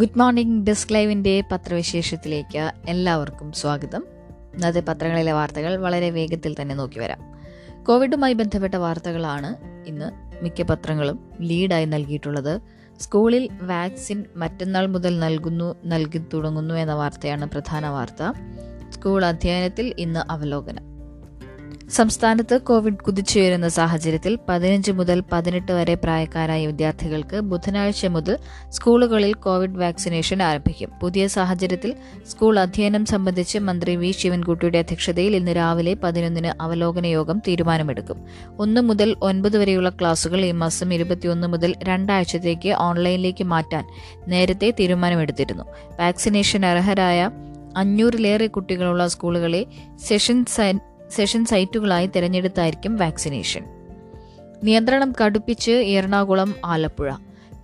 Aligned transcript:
Good 0.00 0.18
morning 0.18 0.66
desk 0.66 0.94
ലൈവിന്റെ 0.94 1.42
പത്രവിശേഷത്തിലേക്ക് 1.52 2.72
എല്ലാവർക്കും 2.88 3.52
സ്വാഗതം. 3.52 4.04
ഇന്നത്തെ 4.54 4.80
പത്രങ്ങളിലെ 4.80 5.32
വാർത്തകൾ 5.32 5.76
വളരെ 5.76 6.10
വേഗത്തിൽ 6.10 6.56
തന്നെ 6.60 6.74
നോക്കി 6.74 6.98
വരാം. 6.98 7.18
കോവിഡുമായി 7.84 8.32
ബന്ധപ്പെട്ട 8.32 8.74
വാർത്തകളാണ് 8.74 9.56
ഇന്ന് 9.86 10.10
മിക്ക 10.44 10.62
പത്രങ്ങളും 10.62 11.30
ലീഡായി 11.40 11.84
നൽകിയിട്ടുള്ളത്. 11.84 12.60
സ്കൂളിൽ 13.00 13.48
വാക്സിൻ 13.62 14.24
മറ്റന്നാൾ 14.36 14.86
മുതൽ 14.86 15.18
നൽകുന്നു 15.18 15.74
നൽകി 15.84 16.18
തുടങ്ങുന്നു 16.18 16.74
എന്ന 16.74 16.94
വാർത്തയാണ് 16.94 17.48
പ്രധാന 17.48 17.88
വാർത്ത. 17.88 18.32
സ്കൂൾ 18.90 19.24
അധ്യയനത്തിൽ 19.24 19.94
ഇന്ന് 19.98 20.32
അവലോകനം. 20.32 20.99
സംസ്ഥാനത്ത് 21.96 22.60
കോവിഡ് 22.60 22.94
കുതിച്ചുയരുന്ന 22.94 23.68
സാഹചര്യത്തിൽ 23.68 24.38
പതിനഞ്ച് 24.48 24.92
മുതൽ 24.92 25.22
പതിനെട്ട് 25.32 25.72
വരെ 25.72 25.94
പ്രായക്കാരായ 25.94 26.66
വിദ്യാർത്ഥികൾക്ക് 26.66 27.40
ബുധനാഴ്ച 27.40 28.06
മുതൽ 28.06 28.38
സ്കൂളുകളിൽ 28.68 29.32
കോവിഡ് 29.34 29.78
വാക്സിനേഷൻ 29.78 30.42
ആരംഭിക്കും. 30.42 30.90
പുതിയ 31.02 31.26
സാഹചര്യത്തിൽ 31.26 31.94
സ്കൂൾ 32.30 32.58
അധ്യയനം 32.58 33.06
സംബന്ധിച്ച് 33.06 33.58
മന്ത്രി 33.58 33.96
വി 33.96 34.10
ശിവൻകുട്ടിയുടെ 34.10 34.78
അധ്യക്ഷതയിൽ 34.78 35.36
ഇന്ന് 35.36 35.56
രാവിലെ 35.56 35.94
പതിനൊന്നിന് 35.94 36.62
അവലോകന 36.62 37.06
യോഗം 37.06 37.38
തീരുമാനമെടുക്കും. 37.48 38.20
ഒന്ന് 38.58 38.80
മുതൽ 38.80 39.16
ഒൻപത് 39.22 39.58
വരെയുള്ള 39.58 39.88
ക്ലാസുകൾ 39.88 40.44
ഈ 40.44 40.52
മാസം 40.52 40.94
ഇരുപത്തിയൊന്ന് 40.94 41.46
മുതൽ 41.46 41.74
രണ്ടാഴ്ചത്തേക്ക് 41.82 42.68
ഓൺലൈനിലേക്ക് 42.68 43.44
മാറ്റാൻ 43.44 43.84
നേരത്തെ 44.28 44.70
തീരുമാനമെടുത്തിരുന്നു. 44.80 45.64
വാക്സിനേഷൻ 46.00 46.66
അർഹരായ 46.66 47.30
അഞ്ഞൂറിലേറെ 47.76 48.46
കുട്ടികളുള്ള 48.46 49.08
സ്കൂളുകളെ 49.08 49.66
സെഷൻ 50.06 50.44
സെഷൻ 51.10 51.44
സൈറ്റുകളായി 51.44 52.06
തിരഞ്ഞെടുത്തായിരിക്കും 52.06 52.96
വാക്സിനേഷൻ. 52.96 53.64
നിയന്ത്രണം 54.64 55.12
കടുപ്പിച്ച് 55.20 55.70
എറണാകുളം 55.70 56.54
ആലപ്പുഴ. 56.64 57.12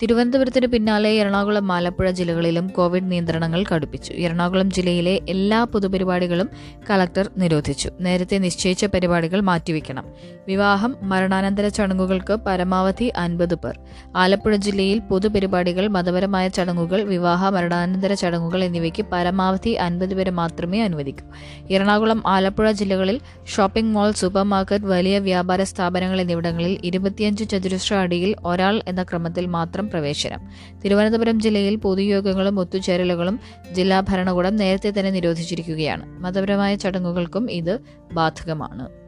തിരുവനന്തപുരത്തിന് 0.03 0.67
പിന്നാലെ 0.67 1.11
എറണാകുളം 1.11 1.73
ആലപ്പുഴ 1.73 2.11
ജില്ലകളിലും 2.11 2.69
കോവിഡ് 2.69 3.11
നിയന്ത്രണങ്ങൾ 3.11 3.65
കടുപ്പിച്ചു. 3.75 4.13
എറണാകുളം 4.13 4.71
ജില്ലയിലെ 4.71 5.21
എല്ലാ 5.29 5.65
പൊതുപരിപാടികളും 5.65 6.49
കളക്ടർ 6.91 7.31
നിരോധിച്ചു. 7.39 7.91
നേരത്തെ 8.01 8.39
നിശ്ചയിച്ച 8.39 8.85
പരിപാടികൾ 8.85 9.41
മാറ്റിവെക്കണം. 9.41 10.05
വിവാഹം 10.49 10.97
മരണാനന്തര 11.03 11.69
ചടങ്ങുകൾക്ക് 11.69 12.33
പരമാവധി 12.33 13.13
അൻപത് 13.17 13.55
പേർ. 13.55 13.79
ആലപ്പുഴ 14.17 14.57
ജില്ലയിൽ 14.57 14.99
പൊതുപരിപാടികൾ 14.99 15.89
മതപരമായ 15.89 16.49
ചടങ്ങുകൾ 16.49 17.03
വിവാഹ 17.03 17.49
മരണാനന്തര 17.49 18.15
ചടങ്ങുകൾ 18.15 18.65
എന്നിവയ്ക്ക് 18.65 19.03
പരമാവധി 19.13 19.71
അൻപത് 19.71 20.15
പേരെ 20.15 20.31
മാത്രമേ 20.31 20.81
അനുവദിക്കൂ. 20.81 21.27
എറണാകുളം 21.71 22.23
ആലപ്പുഴ 22.27 22.71
ജില്ലകളിൽ 22.73 23.21
ഷോപ്പിംഗ് 23.57 23.95
മാൾ 23.95 24.11
സൂപ്പർ 24.11 24.43
മാർക്കറ്റ് 24.43 24.85
വലിയ 24.85 25.19
വ്യാപാര 25.19 25.63
സ്ഥാപനങ്ങൾ 25.63 26.21
എന്നിവിടങ്ങളിൽ 26.21 26.79
ഇരുപത്തിയഞ്ച് 26.85 27.45
ചതുരശ്ര 27.45 27.95
അടിയിൽ 27.95 28.35
ഒരാൾ 28.45 28.83
എന്ന 28.89 29.03
ക്രമത്തിൽ 29.03 29.47
മാത്രം 29.47 29.86
പ്രവേശനം. 29.89 30.41
തിരുവനന്തപുരം 30.85 31.41
ജില്ലയിൽ 31.41 31.77
പൊതുയോഗങ്ങളും 31.77 32.61
ഒത്തുചേരലുകളും 32.61 33.41
ജില്ലാ 33.73 34.01
ഭരണകൂടം 34.01 34.57
നേരത്തെ 34.57 34.93
തന്നെ 34.99 35.11
നിരോധിച്ചിരിക്കുകയാണ്. 35.11 36.19
മതപരമായ 36.21 36.77
ചടങ്ങുകൾക്കും 36.77 37.51
ഇത് 37.51 37.79
ബാധകമാണ്. 38.13 39.07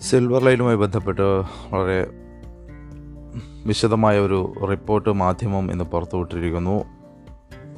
സിൽവർ 0.00 0.44
ലൈനുമായി 0.44 0.76
ബന്ധപ്പെട്ട് 0.76 1.22
വളരെ 1.70 2.06
വിശദമായ 3.66 4.18
ഒരു 4.18 4.52
റിപ്പോർട്ട് 4.70 5.08
മാധ്യമം 5.08 5.72
ഇന്ന് 5.72 5.84
പുറത്തുവിട്ടിരിക്കുന്നു. 5.84 7.01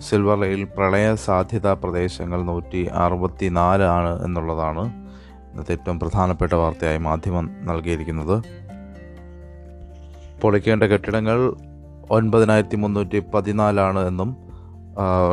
സിൽവർ 0.00 0.40
ലൈനിൽ 0.40 0.64
പ്രളയ 0.64 1.14
സാധ്യതാ 1.14 1.72
പ്രദേശങ്ങൾ 1.74 2.42
നൂറ്റി 2.42 2.84
അറുപത്തി 2.84 3.46
നാല് 3.46 3.82
ആണ് 3.82 4.24
എന്നുള്ളതാണ് 4.24 4.84
ഇന്നത്തെ 5.50 5.72
ഏറ്റവും 5.72 6.00
പ്രധാനപ്പെട്ട 6.00 6.52
വാർത്തയായി 6.52 6.98
മാധ്യമം 6.98 7.50
നൽകിയിരിക്കുന്നത്. 7.62 8.42
പൊളിക്കേണ്ട 10.40 10.82
കെട്ടിടങ്ങൾ 10.82 11.54
ഒൻപതിനായിരത്തി 12.10 12.76
മുന്നൂറ്റി 12.76 13.18
പതിനാലാണ് 13.34 14.06
എന്നും 14.06 14.36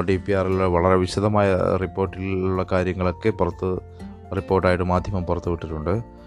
ഡി 0.09 0.17
പി 0.17 0.31
ആറിൽ 0.31 0.63
വളരെ 0.63 0.95
വിശദമായ 0.95 1.55
റിപ്പോർട്ടിലുള്ള 1.81 2.65
കാര്യങ്ങളൊക്കെ 2.71 3.29
പുറത്ത് 3.29 3.79
റിപ്പോർട്ടായിട്ട് 4.35 4.83
മാധ്യമം 4.83 5.23
പുറത്തുവിട്ടിട്ടുണ്ട്. 5.25 6.20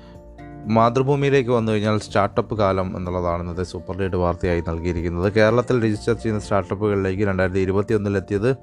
മാതൃഭൂമിയിലേക്ക് 0.67 1.51
വന്നു 1.51 1.73
കഴിഞ്ഞാൽ 1.73 1.99
സ്റ്റാർട്ടപ്പ് 1.99 2.59
കാലം 2.59 2.97
എന്നുള്ളതാണ് 2.97 3.43
ഇന്നത്തെ 3.43 3.63
സൂപ്പർ 3.63 3.97
ലീഡ് 3.97 4.17
വാർത്തയായി 4.17 4.61
നൽകിയിരിക്കുന്നത്. 4.69 5.33
കേരളത്തിൽ 5.33 5.85
രജിസ്റ്റർ 5.85 6.13
ചെയ്യുന്ന 6.13 6.41
സ്റ്റാർട്ടപ്പുകളിലേക്ക് 6.41 7.23
രണ്ടായിരത്തി 7.23 7.61
ഇരുപത്തിയൊന്നിലെത്തിയത് 7.61 8.57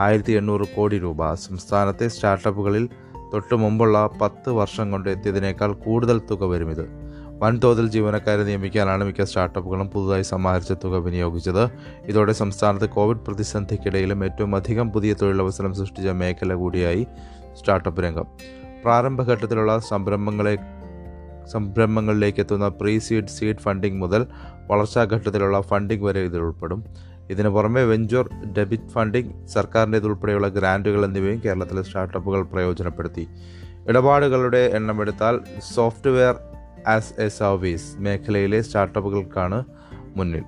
ആയിരത്തി 0.00 0.32
എണ്ണൂറ് 0.32 0.66
കോടി 0.76 0.98
രൂപ. 0.98 1.34
സംസ്ഥാനത്തെ 1.34 2.08
സ്റ്റാർട്ടപ്പുകളിൽ 2.08 2.88
തൊട്ട് 3.32 3.54
മുമ്പുള്ള 3.54 4.10
പത്ത് 4.20 4.50
വർഷം 4.50 4.90
കൊണ്ട് 4.90 5.08
എത്തിയതിനേക്കാൾ 5.08 5.72
കൂടുതൽ 5.72 6.20
തുക 6.30 6.44
വരും 6.44 6.70
ഇത്. 6.70 6.88
വൻതോതിൽ 7.38 7.88
ജീവനക്കാരെ 7.88 8.44
നിയമിക്കാനാണ് 8.44 9.04
മിക്ക 9.04 9.24
സ്റ്റാർട്ടപ്പുകളും 9.24 9.86
പുതുതായി 9.86 10.22
സമാഹരിച്ച 10.22 10.72
തുക 10.72 10.96
വിനിയോഗിച്ചത്. 10.96 11.70
ഇതോടെ 12.06 12.32
സംസ്ഥാനത്ത് 12.32 12.88
കോവിഡ് 12.88 13.18
പ്രതിസന്ധിക്കിടയിലും 13.18 14.24
ഏറ്റവും 14.24 14.56
അധികം 14.56 14.90
പുതിയ 14.90 15.14
തൊഴിലവസരം 15.14 15.74
സൃഷ്ടിച്ച 15.74 16.08
മേഖല 16.08 16.54
കൂടിയായി 16.54 17.06
സ്റ്റാർട്ടപ്പ് 17.58 18.02
രംഗം. 18.02 18.24
പ്രാരംഭഘട്ടത്തിലുള്ള 18.82 19.78
സംരംഭങ്ങളെ 19.78 20.58
സംരംഭങ്ങളിലേക്ക് 21.46 22.40
എത്തുന്ന 22.40 22.68
പ്രീ 22.68 22.98
സീഡ് 22.98 23.26
സീഡ് 23.26 23.56
ഫണ്ടിംഗ് 23.56 24.00
മുതൽ 24.00 24.26
വളർച്ചാഘട്ടത്തിലുള്ള 24.66 25.60
ഫണ്ടിംഗ് 25.60 26.04
വരെ 26.04 26.20
ഇതിൽ 26.20 26.38
ഉൾപ്പെടും. 26.38 26.84
ഇതിനു 27.30 27.48
പുറമെ 27.48 27.82
വെഞ്ചർ 27.82 28.28
ഡെബിറ്റ് 28.58 28.88
ഫണ്ടിംഗ് 28.88 29.46
സർക്കാരിന്റേതുൾപ്പെടെയുള്ള 29.46 30.48
ഗ്രാന്റുകൾ 30.48 31.04
എന്നിവയും 31.04 31.42
കേരളത്തിലെ 31.44 31.82
സ്റ്റാർട്ടപ്പുകൾ 31.82 32.42
പ്രയോജനപ്പെടുത്തി. 32.42 33.28
ഇടപാടുകളുടെ 33.88 34.70
എണ്ണമെടുത്താൽ 34.74 35.40
സോഫ്റ്റ്വെയർ 35.74 36.34
ആസ് 36.86 37.20
എ 37.20 37.28
സർവീസ് 37.28 37.96
മേഖലയിലെ 37.96 38.60
സ്റ്റാർട്ടപ്പുകൾക്കാണ് 38.60 39.64
മുന്നിൽ. 40.16 40.42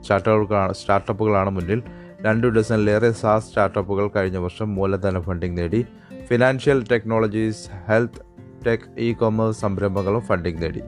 സ്റ്റാർട്ടപ്പുകൾക്കാണ് 0.00 0.74
സ്റ്റാർട്ടപ്പുകളാണ് 0.74 1.50
മുന്നിൽ. 1.50 1.82
രണ്ടു 2.20 2.46
ഡസനിലേറെ 2.46 3.10
സാസ് 3.10 3.48
സ്റ്റാർട്ടപ്പുകൾ 3.48 4.08
കഴിഞ്ഞ 4.08 4.36
വർഷം 4.36 4.74
മൂലധന 4.74 5.20
ഫണ്ടിംഗ് 5.20 5.58
നേടി. 5.58 5.86
Financial 6.26 6.84
technologies 6.92 7.68
health 7.88 8.25
tech 8.66 9.00
e 9.00 9.12
commerce 9.12 9.60
സംരംഭങ്ങളും 9.60 10.20
ഫണ്ടിംഗ് 10.20 10.62
നേടി. 10.62 10.80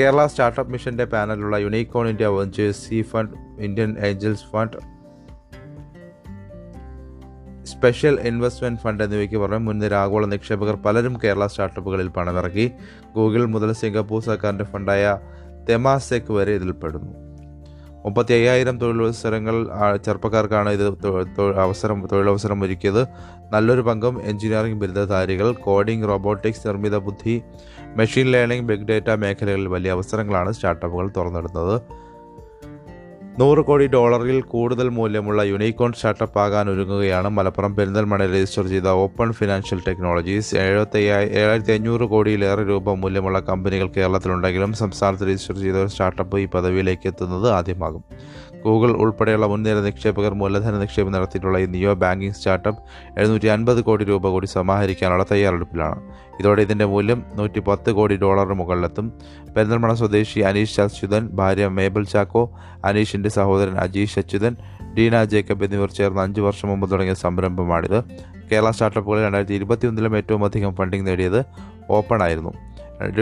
കേരള 0.00 0.26
സ്റ്റാർട്ടപ്പ് 0.26 0.72
മിഷന്റെ 0.72 1.04
പാനലുള്ള 1.04 1.56
unicorn 1.56 2.08
India 2.08 2.26
ventures 2.26 2.88
C 2.88 3.02
fund 3.02 3.36
Indian 3.58 3.98
angels 3.98 4.44
fund 4.52 5.00
special 7.64 8.20
investment 8.20 8.80
fund 8.80 9.04
എന്നിവയ്ക്ക് 9.04 9.36
പുറമെ 9.36 9.58
മുൻനിര 9.58 9.94
ആഗോള 9.94 10.26
നിക്ഷേപകർ 10.26 10.74
പലരും 10.74 11.18
കേരള 11.24 11.46
സ്റ്റാർട്ടപ്പുകളിൽ 11.46 12.08
പണമിറക്കി. 12.08 12.70
ഗൂഗിൾ 13.14 13.46
മുതൽ 13.46 13.72
സിംഗപ്പൂർ 13.72 14.22
സർക്കാരിന്റെ 14.22 14.64
ഫണ്ടായ 14.64 15.18
തെമാസെക് 15.68 16.32
വരെ 16.32 16.52
ഇതിൽപ്പെടുന്നു. 16.54 17.29
മുപ്പത്തി 18.04 18.32
അയ്യായിരം 18.34 18.76
തൊഴിലവസരങ്ങൾ 18.80 19.56
ചെറുപ്പക്കാർക്കാണ് 20.04 20.70
ഇത് 20.70 20.84
അവസരം 21.64 21.98
തൊഴിലവസരം 22.12 22.64
ഒരുക്കിയത്. 22.64 23.02
നല്ലൊരു 23.52 23.82
പങ്കും 23.88 24.14
എഞ്ചിനീയറിംഗ് 24.24 24.80
ബിരുദധാരികൾ 24.80 25.52
കോഡിംഗ് 25.66 26.08
റോബോട്ടിക്സ് 26.08 26.66
നിർമ്മിത 26.68 26.98
ബുദ്ധി 27.08 27.34
മെഷീൻ 27.96 28.26
ലേണിംഗ് 28.32 28.66
ബിഗ് 28.68 28.88
ഡേറ്റ 28.88 29.10
മേഖലകളിൽ 29.24 29.68
വലിയ 29.68 29.90
അവസരങ്ങളാണ് 29.90 30.52
സ്റ്റാർട്ടപ്പുകൾ 30.52 31.08
തുറന്നിടുന്നത്. 31.16 31.76
നൂറ് 33.40 33.62
കോടി 33.66 33.84
ഡോളറിൽ 33.92 34.38
കൂടുതൽ 34.52 34.86
മൂല്യമുള്ള 34.96 35.40
യൂണിക്കോൺ 35.50 35.90
സ്റ്റാർട്ടപ്പ് 35.96 36.38
ആകാൻ 36.44 36.66
ഒരുങ്ങുകയാണ് 36.72 37.28
മലപ്പുറം 37.36 37.72
പെരിന്തൽമണ്ണ 37.76 38.24
രജിസ്റ്റർ 38.32 38.64
ചെയ്ത 38.72 38.88
ഓപ്പൺ 39.02 39.28
ഫിനാൻഷ്യൽ 39.38 39.78
ടെക്നോളജീസ്. 39.86 40.50
എഴുപത്തി 40.64 41.00
ഏഴായിരത്തി 41.40 41.72
അഞ്ഞൂറ് 41.76 42.06
കോടിയിലേറെ 42.12 42.64
രൂപ 42.70 42.94
മൂല്യമുള്ള 43.02 43.40
കമ്പനികൾ 43.48 43.88
കേരളത്തിലുണ്ടെങ്കിലും 43.96 44.72
സംസ്ഥാനത്ത് 44.82 45.28
രജിസ്റ്റർ 45.30 45.56
ചെയ്ത 45.64 45.78
ഒരു 45.84 45.92
സ്റ്റാർട്ടപ്പ് 45.94 46.40
ഈ 46.44 46.46
പദവിയിലേക്ക് 46.54 47.08
എത്തുന്നത് 47.12 47.48
ആദ്യമാകും. 47.58 48.02
ഗൂഗിൾ 48.64 48.90
ഉൾപ്പെടെയുള്ള 49.02 49.46
മുൻനിര 49.52 49.78
നിക്ഷേപകർ 49.88 50.34
മൂലധന 50.40 50.80
നിക്ഷേപം 50.82 51.12
നടത്തിയിട്ടുള്ള 51.16 51.58
ഈ 51.64 51.68
നിയോ 51.76 51.94
ബാങ്കിംഗ് 52.02 52.38
സ്റ്റാർട്ടപ്പ് 52.40 52.82
എഴുന്നൂറ്റി 53.20 53.50
അൻപത് 53.54 53.80
കോടി 53.86 54.04
രൂപ 54.10 54.24
കൂടി 54.34 54.50
സമാഹരിക്കാനുള്ള 54.58 55.26
തയ്യാറെടുപ്പിലാണ്. 55.30 56.00
ഇതോടെ 56.40 56.62
ഇതിന്റെ 56.62 56.84
മൂല്യം 56.84 57.22
നൂറ്റി 57.34 57.60
പത്ത് 57.60 57.90
കോടി 57.92 58.16
ഡോളറിന് 58.16 58.54
മുകളിലെത്തും. 58.54 59.12
പെരിന്തൽമണ 59.56 59.92
സ്വദേശി 59.92 60.40
അനീഷ് 60.40 60.80
അച്യുതൻ 60.80 61.28
ഭാര്യ 61.28 61.66
മേബൽ 61.68 62.04
ചാക്കോ 62.04 62.42
അനീഷിന്റെ 62.84 63.28
സഹോദരൻ 63.28 63.76
അജീഷ് 63.78 64.18
അച്യുതൻ 64.18 64.56
ഡീന 64.98 65.24
ജേക്കബ് 65.24 65.64
എന്നിവർ 65.64 65.90
ചേർന്ന് 65.90 66.22
അഞ്ച് 66.22 66.40
വർഷം 66.40 66.68
മുമ്പ് 66.68 66.90
തുടങ്ങിയ 66.90 67.14
സംരംഭമാണിത്. 67.14 68.04
കേരള 68.52 68.70
സ്റ്റാർട്ടപ്പുകളിൽ 68.70 69.24
രണ്ടായിരത്തി 69.24 69.54
ഇരുപത്തിയൊന്നിലും 69.54 70.16
ഏറ്റവും 70.16 70.44
അധികം 70.44 70.74
ഫണ്ടിംഗ് 70.74 71.06
നേടിയത് 71.06 71.44
ഓപ്പൺ 71.90 72.22
ആയിരുന്നു. 72.22 72.52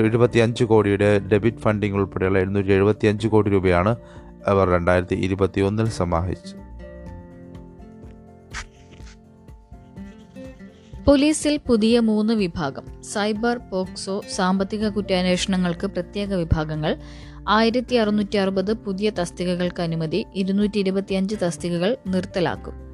ഇരുപത്തിയഞ്ച് 0.06 0.64
കോടിയുടെ 0.64 1.18
ഡെബിറ്റ് 1.32 1.58
ഫണ്ടിംഗ് 1.58 1.96
ഉൾപ്പെടെയുള്ള 1.96 2.38
എഴുന്നൂറ്റി 2.38 2.72
എഴുപത്തിയഞ്ച് 2.72 3.28
കോടി 3.28 3.50
രൂപയാണ് 3.50 3.96
അവർ 4.46 4.70
രണ്ടായിരത്തി 4.70 5.14
ഇരുപത്തി 5.14 5.60
ഒന്നിൽ 5.60 5.88
സമാഹരിച്ചു 5.88 6.67
പോലീസിൽ 11.08 11.58
പുതിയ 11.58 12.00
മൂന്ന് 12.00 12.34
വിഭാഗം 12.34 13.02
സൈബർ 13.02 13.58
പോക്സോ 13.58 14.22
സാമ്പത്തിക 14.36 14.88
കുറ്റാന്വേഷണങ്ങൾക്ക് 14.88 15.86
പ്രത്യേക 15.86 16.34
വിഭാഗങ്ങൾ 16.34 16.92
ആയിരത്തി 17.48 17.96
അറുന്നൂറ്റി 17.96 18.38
അറുപത് 18.38 18.72
പുതിയ 18.72 19.10
തസ്തികകൾക്ക് 19.10 19.82
അനുമതി 19.82 20.24
ഇരുന്നൂറ്റി 20.34 20.78
ഇരുപത്തിയഞ്ച് 20.78 21.36
തസ്തികകൾ 21.42 21.96
നിർത്തലാക്കും. 22.06 22.87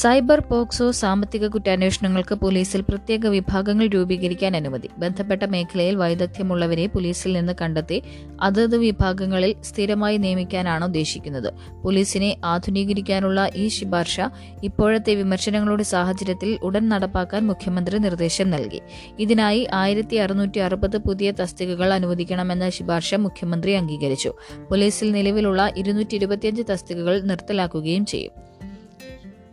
സൈബർ 0.00 0.40
പോക്സോ 0.40 0.90
സാമ്പത്തിക 0.90 1.46
കുറ്റാന്വേഷണങ്ങൾക്ക് 1.46 2.34
പോലീസിൽ 2.34 2.80
പ്രത്യേക 2.80 3.26
വിഭാഗങ്ങൾ 3.26 3.86
രൂപീകരിക്കാൻ 3.86 4.56
അനുമതി. 4.56 4.88
ബന്ധപ്പെട്ട 4.98 5.42
മേഖലയിൽ 5.44 5.94
വൈദഗ്ധ്യമുള്ളവരെ 5.96 6.86
പോലീസിൽ 6.86 7.32
നിന്ന് 7.32 7.52
കണ്ടെത്തി 7.60 8.02
അതത് 8.42 8.76
വിഭാഗങ്ങളിൽ 8.76 9.54
സ്ഥിരമായി 9.64 10.16
നിയമിക്കാനാണ് 10.16 10.84
ഉദ്ദേശിക്കുന്നത്. 10.84 11.54
പോലീസിനെ 11.84 12.36
ആധുനീകരിക്കാനുള്ള 12.44 13.50
ഈ 13.56 13.68
ശുപാർശ 13.68 14.16
ഇപ്പോഴത്തെ 14.62 15.14
വിമർശനങ്ങളുടെ 15.14 15.82
സാഹചര്യത്തിൽ 15.82 16.58
ഉടൻ 16.62 16.88
നടപ്പാക്കാൻ 16.88 17.46
മുഖ്യമന്ത്രി 17.46 17.98
നിർദ്ദേശം 17.98 18.50
നൽകി. 18.50 18.80
ഇതിനായി 19.18 19.66
ആയിരത്തി 19.72 20.16
അറുന്നൂറ്റി 20.16 20.58
അറുപത് 20.58 20.96
പുതിയ 20.96 21.30
തസ്തികകൾ 21.30 21.92
അനുവദിക്കണമെന്ന 21.92 22.70
ശുപാർശ 22.70 23.14
മുഖ്യമന്ത്രി 23.14 23.72
അംഗീകരിച്ചു. 23.72 24.32
പോലീസിൽ 24.70 25.12
നിലവിലുള്ള 25.12 25.72
ഇരുന്നൂറ്റി 25.76 26.62
തസ്തികകൾ 26.62 27.20
നിർത്തലാക്കുകയും 27.20 28.06
ചെയ്യും. 28.06 28.53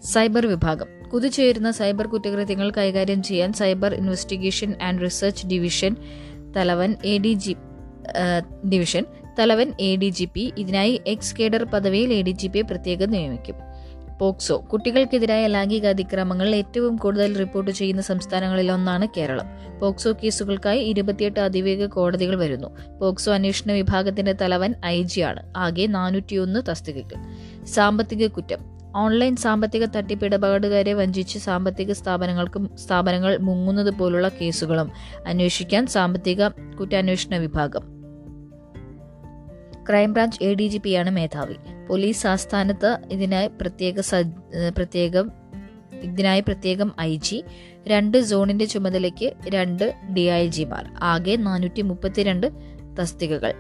സൈബർ 0.04 0.48
വിഭാഗം. 0.48 1.10
കുതിച്ചുയരുന്ന 1.10 1.72
സൈബർ 1.72 2.08
കുറ്റകൃത്യങ്ങൾ 2.08 2.72
കൈകാര്യം 2.78 3.24
ചെയ്യാൻ 3.24 3.54
cyber 3.54 3.94
investigation 3.94 4.74
and 4.82 5.02
research 5.02 5.48
division 5.48 5.96
തലവൻ 6.58 6.96
എ 7.06 7.18
ഡി 7.18 7.34
ജി 7.34 7.56
ഡിവിഷൻ 8.74 9.06
തലവൻ 9.40 9.74
എ 9.80 9.96
ഡി 9.96 10.10
ജി 10.10 10.26
പി 10.26 10.54
ഇതിനായി 10.58 11.02
എക്സ് 11.08 11.36
കേഡർ 11.36 11.64
പദവിയിൽ 11.64 12.14
എ 12.14 12.22
ഡി 12.22 12.32
ജി 12.32 12.48
പിയെ 12.48 12.62
പ്രത്യേകം 12.62 13.12
നിയമിക്കും. 13.12 13.56
പോക്സോ 14.20 14.68
കുട്ടികൾക്കെതിരായ 14.74 15.48
ലൈംഗിക 15.48 15.88
അതിക്രമങ്ങൾ 15.88 16.56
ഏറ്റവും 16.56 16.96
കൂടുതൽ 16.96 17.38
റിപ്പോർട്ട് 17.38 17.72
ചെയ്യുന്ന 17.72 18.02
സംസ്ഥാനങ്ങളിലൊന്നാണ് 18.02 19.08
കേരളം. 19.18 19.46
പോക്സോ 19.80 20.14
കേസുകൾക്കായി 20.24 20.80
ഇരുപത്തിയെട്ട് 20.80 21.40
അതിവേഗ 21.40 21.86
കോടതികൾ 21.86 22.36
വരുന്നു. 22.36 22.68
പോക്സോ 23.02 23.34
അന്വേഷണ 23.34 23.72
വിഭാഗത്തിന്റെ 23.72 24.34
തലവൻ 24.34 24.76
ഐ 24.86 25.04
ജി 25.04 25.22
ആണ്. 25.22 25.54
ആകെ 25.58 25.88
നാനൂറ്റിയൊന്ന് 25.88 26.72
തസ്തികകൾ. 26.72 27.18
സാമ്പത്തിക 27.66 28.28
കുറ്റം. 28.28 28.81
ഓൺലൈൻ 28.96 29.36
സാമ്പത്തിക 29.36 29.86
തട്ടിപ്പ് 29.86 30.26
ഇടപാടുകാരെ 30.26 30.94
വഞ്ചിച്ച് 30.94 31.40
സാമ്പത്തിക 31.40 31.92
സ്ഥാപനങ്ങൾക്ക് 31.92 32.78
സ്ഥാപനങ്ങൾ 32.78 33.38
മുങ്ങുന്നത് 33.38 33.94
പോലുള്ള 33.94 34.30
കേസുകളും. 34.30 34.92
അന്വേഷിക്കാൻ 35.28 35.88
സാമ്പത്തിക 35.88 36.48
കുറ്റാന്വേഷണ 36.48 37.36
വിഭാഗം. 37.36 37.82
ക്രൈംബ്രാഞ്ച് 39.90 40.44
എ 40.44 40.54
ഡി 40.54 40.68
ജി 40.68 40.78
പിയാണ് 40.78 41.10
മേധാവി. 41.10 41.54
പോലീസ് 41.90 42.28
ആസ്ഥാനത്ത് 42.28 42.98
ഇതിനായി 43.12 43.48
പ്രത്യേക 43.48 44.00
പ്രത്യേകം 44.78 45.32
ഇതിനായി 46.02 46.40
പ്രത്യേകം 46.40 46.92
ഐ 47.02 47.18
ജി 47.18 47.44
രണ്ട് 47.88 48.22
സോണിന്റെ 48.22 48.66
ചുമതലയ്ക്ക് 48.66 49.34
രണ്ട് 49.50 49.94
ഡി 50.14 50.22
ഐ 50.22 50.48
ജിമാർ 50.48 50.94
ആകെ 51.02 51.36
നാനൂറ്റി 51.36 51.82
മുപ്പത്തിരണ്ട് 51.82 52.48
തസ്തികകൾ. 53.00 53.54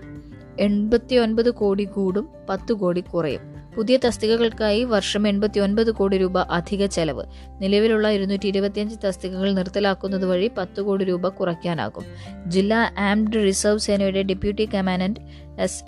എൺപത്തി 0.59 1.15
ഒൻപത് 1.15 1.49
കോടി 1.49 1.83
കൂടും 1.83 2.29
പത്ത് 2.49 2.73
കോടി 2.73 3.01
കുറയും. 3.01 3.50
പുതിയ 3.75 3.97
തസ്തികകൾക്കായി 4.05 4.83
വർഷം 4.83 5.27
എൺപത്തി 5.27 5.59
ഒൻപത് 5.59 5.91
കോടി 5.91 6.17
രൂപ 6.17 6.39
അധിക 6.39 6.85
ചെലവ്. 6.85 7.23
നിലവിലുള്ള 7.61 8.09
ഇരുന്നൂറ്റി 8.09 8.47
ഇരുപത്തിയഞ്ച് 8.47 8.95
തസ്തികകൾ 9.07 9.51
നിർത്തലാക്കുന്നത് 9.51 10.25
വഴി 10.25 10.51
പത്ത് 10.57 10.81
കോടി 10.81 11.03
രൂപ 11.03 11.27
കുറയ്ക്കാനാകും. 11.27 12.05
ജില്ലാ 12.47 12.91
ആംഡ് 12.97 13.33
റിസർവ് 13.33 13.79
സേനയുടെ 13.79 14.23
deputy 14.23 14.69
commandant 14.73 15.19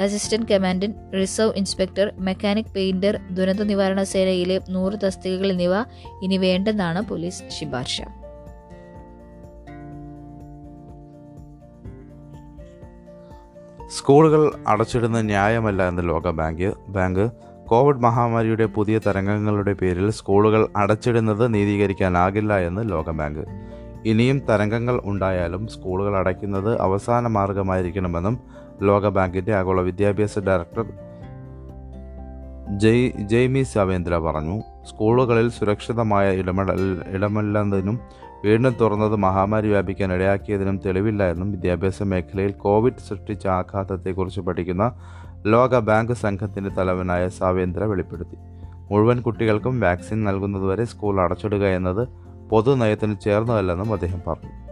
assistant 0.02 0.50
commandant 0.54 1.22
reserve 1.22 1.54
inspector 1.58 2.12
mechanic 2.20 2.74
painter 2.76 3.20
ദുരന്ത 3.32 3.60
നിവാരണ 3.60 4.04
സേനയിലെ 4.04 4.62
നൂറ് 4.70 4.94
തസ്തികകൾ 5.06 5.52
എന്നിവ 5.52 5.76
ഇനി 6.24 6.38
വേണ്ടെന്നാണ് 6.38 7.02
പോലീസ് 7.10 7.44
ശുപാർശ. 7.48 8.02
സ്കൂളുകൾ 13.90 14.52
അടച്ചിടുന്നത് 14.68 15.26
ന്യായമല്ല 15.26 15.88
എന്ന് 15.88 16.10
ലോക 16.10 16.30
ബാങ്ക് 16.30 16.74
ബാങ്ക് 16.88 17.53
കോവിഡ് 17.74 17.98
മഹാമാരിയുടെ 17.98 18.66
പുതിയ 18.66 18.98
തരംഗങ്ങളുടെ 18.98 19.74
പേരിൽ 19.74 20.12
സ്കൂളുകൾ 20.12 20.68
അടച്ചിടുന്നത് 20.76 21.54
നീതീകരിക്കാനാകില്ല 21.54 22.60
എന്ന് 22.60 22.90
ലോകബാങ്ക്. 22.90 23.40
ഇനിയും 24.06 24.40
തരംഗങ്ങൾ 24.40 25.02
ഉണ്ടായാലും 25.04 25.68
സ്കൂളുകൾ 25.68 26.18
അടയ്ക്കുന്നത് 26.18 26.82
അവസാന 26.82 27.28
മാർഗമായിരിക്കണമെന്നും 27.28 28.40
ലോകബാങ്കിന്റെ 28.82 29.54
ആഗോള 29.54 29.82
വിദ്യാഭ്യാസ 29.82 30.40
ഡയറക്ടർ 30.40 30.86
ജയ് 32.78 33.10
ജെയ്മി 33.10 33.64
സവേന്ദ്ര 33.64 34.18
പറഞ്ഞു. 34.18 34.60
സ്കൂളുകളിൽ 34.60 35.50
സുരക്ഷിതമായ 35.50 36.34
ഇടപെടൽ 36.34 37.02
ഇടമല്ലെന്നതിനും 37.08 38.00
വീണ്ടും 38.46 38.76
തുറന്നത് 38.82 39.16
മഹാമാരി 39.16 39.68
വ്യാപിക്കാൻ 39.68 40.14
ഇടയാക്കിയതിനും 40.14 40.80
തെളിവില്ല 40.86 41.32
എന്നും 41.32 41.52
വിദ്യാഭ്യാസ 41.52 42.04
മേഖലയിൽ 42.04 42.52
കോവിഡ് 42.52 43.04
സൃഷ്ടിച്ച 43.10 43.48
ആഘാതത്തെക്കുറിച്ച് 43.48 44.42
പഠിക്കുന്ന 44.42 44.96
ലോക 45.48 45.80
ബാങ്ക് 45.80 46.14
സംഘത്തിന്റെ 46.14 46.70
തലവനായ 46.70 47.30
സാവേന്ദ്ര 47.30 47.84
വെളിപ്പെടുത്തി. 47.84 48.38
മുഴുവൻ 48.92 49.22
കുട്ടികൾക്കും 49.22 49.80
വാക്സിൻ 49.80 50.24
നൽകുന്നതുവരെ 50.24 50.84
സ്കൂൾ 50.84 51.22
അടച്ചിടുക 51.22 51.66
എന്നത് 51.66 52.08
പൊതുനയത്തിന് 52.50 53.16
ചേർന്നതല്ലെന്നും 53.24 53.94
അദ്ദേഹം 53.94 54.22
പറഞ്ഞു. 54.28 54.63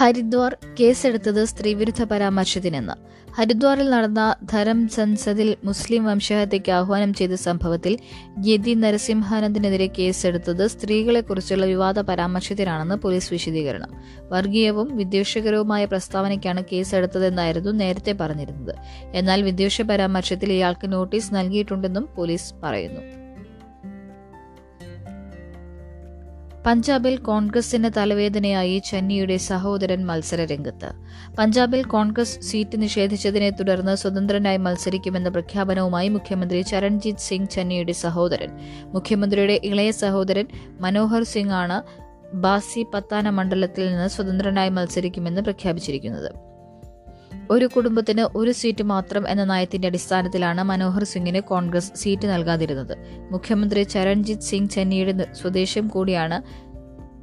ഹരിദ്വാർ 0.00 0.56
കേസെടുത്തത് 0.80 1.44
സ്ത്രീവിരുദ്ധ 1.44 2.02
പരാമർശത്തിനെന്ന്. 2.02 2.92
ഹരിദ്വാറിൽ 3.32 3.90
നടന്ന 3.90 4.36
ധരം 4.50 4.88
സൻസദിൽ 4.88 5.56
മുസ്ലിം 5.64 6.04
വംശഹത്യയ്ക്ക് 6.04 6.72
ആഹ്വാനം 6.72 7.14
ചെയ്ത 7.14 7.32
സംഭവത്തിൽ 7.32 7.98
യതി 8.46 8.74
നരസിംഹാനന്ദിനെതിരെ 8.74 9.86
കേസെടുത്തത് 9.86 10.66
സ്ത്രീകളെക്കുറിച്ചുള്ള 10.66 11.66
വിവാദ 11.66 12.00
പരാമർശത്തിനാണെന്ന് 12.00 12.94
പോലീസ് 12.94 13.32
വിശദീകരണം. 13.32 13.88
വർഗീയവും 14.32 14.96
വിദ്വേഷകരവുമായ 14.96 15.84
പ്രസ്താവനയ്ക്കാണ് 15.84 16.64
കേസെടുത്തതെന്നായിരുന്നു 16.72 17.70
നേരത്തെ 17.70 18.12
പറഞ്ഞിരുന്നത്. 18.12 18.74
എന്നാൽ 19.14 19.42
വിദ്വേഷ 19.42 19.82
പരാമർശത്തിൽ 19.82 20.52
ഇയാൾക്ക് 20.52 20.92
നോട്ടീസ് 20.92 21.34
നൽകിയിട്ടുണ്ടെന്നും 21.34 22.08
പോലീസ് 22.16 22.54
പറയുന്നു. 22.62 23.17
പഞ്ചാബിൽ 26.64 27.14
കോൺഗ്രസിന് 27.18 27.88
തലവേദനയായി 27.96 28.78
ചെന്നിയുടെ 28.78 29.36
സഹോദരൻ 29.36 30.00
മത്സര 30.06 30.44
രംഗത്ത് 30.44 30.90
പഞ്ചാബിൽ 31.38 31.82
കോൺഗ്രസ് 31.84 32.40
സീറ്റ് 32.40 32.80
നിഷേധിച്ചതിനെ 32.82 33.50
തുടർന്ന് 33.50 33.94
സ്വതന്ത്രനായി 33.96 34.56
മത്സരിക്കുമെന്ന 34.56 35.28
പ്രഖ്യാപനവുമായി 35.28 36.08
മുഖ്യമന്ത്രി 36.08 36.62
ചരൺജിത് 36.62 37.18
സിംഗ് 37.18 37.50
ചെന്നിയുടെ 37.50 37.92
സഹോദരൻ 37.92 38.52
മുഖ്യമന്ത്രിയുടെ 38.92 39.60
ഇളയ 39.64 39.90
സഹോദരൻ 40.02 40.48
മനോഹർ 40.80 41.22
സിംഗ് 41.22 41.52
ആണ് 41.52 41.78
ബാസി 42.34 42.86
പത്താന 42.94 43.30
മണ്ഡലത്തിൽ 43.30 43.84
നിന്ന് 43.90 44.08
സ്വതന്ത്രനായി 44.08 44.68
മത്സരിക്കുമെന്ന് 44.68 45.42
പ്രഖ്യാപിച്ചിരിക്കുന്നത്. 45.42 46.47
ഒരു 47.50 47.66
കുടുംബത്തിന് 47.66 48.22
ഒരു 48.36 48.50
സീറ്റ് 48.50 48.84
മാത്രം 48.84 49.28
എന്ന 49.28 49.44
നയത്തിന്റെ 49.44 49.88
അടിസ്ഥാനത്തിലാണ് 49.88 50.62
മനോഹർ 50.62 51.04
സിംഗിന് 51.04 51.40
കോൺഗ്രസ് 51.40 51.92
സീറ്റ് 51.96 52.26
നൽകാതിരുന്നത്. 52.28 52.94
മുഖ്യമന്ത്രി 53.30 53.82
ചരൺജിത് 53.82 54.40
സിംഗ് 54.40 54.70
ചെന്നിയുടെ 54.70 55.26
സ്വദേശം 55.32 55.88
കൂടിയാണ് 55.88 56.68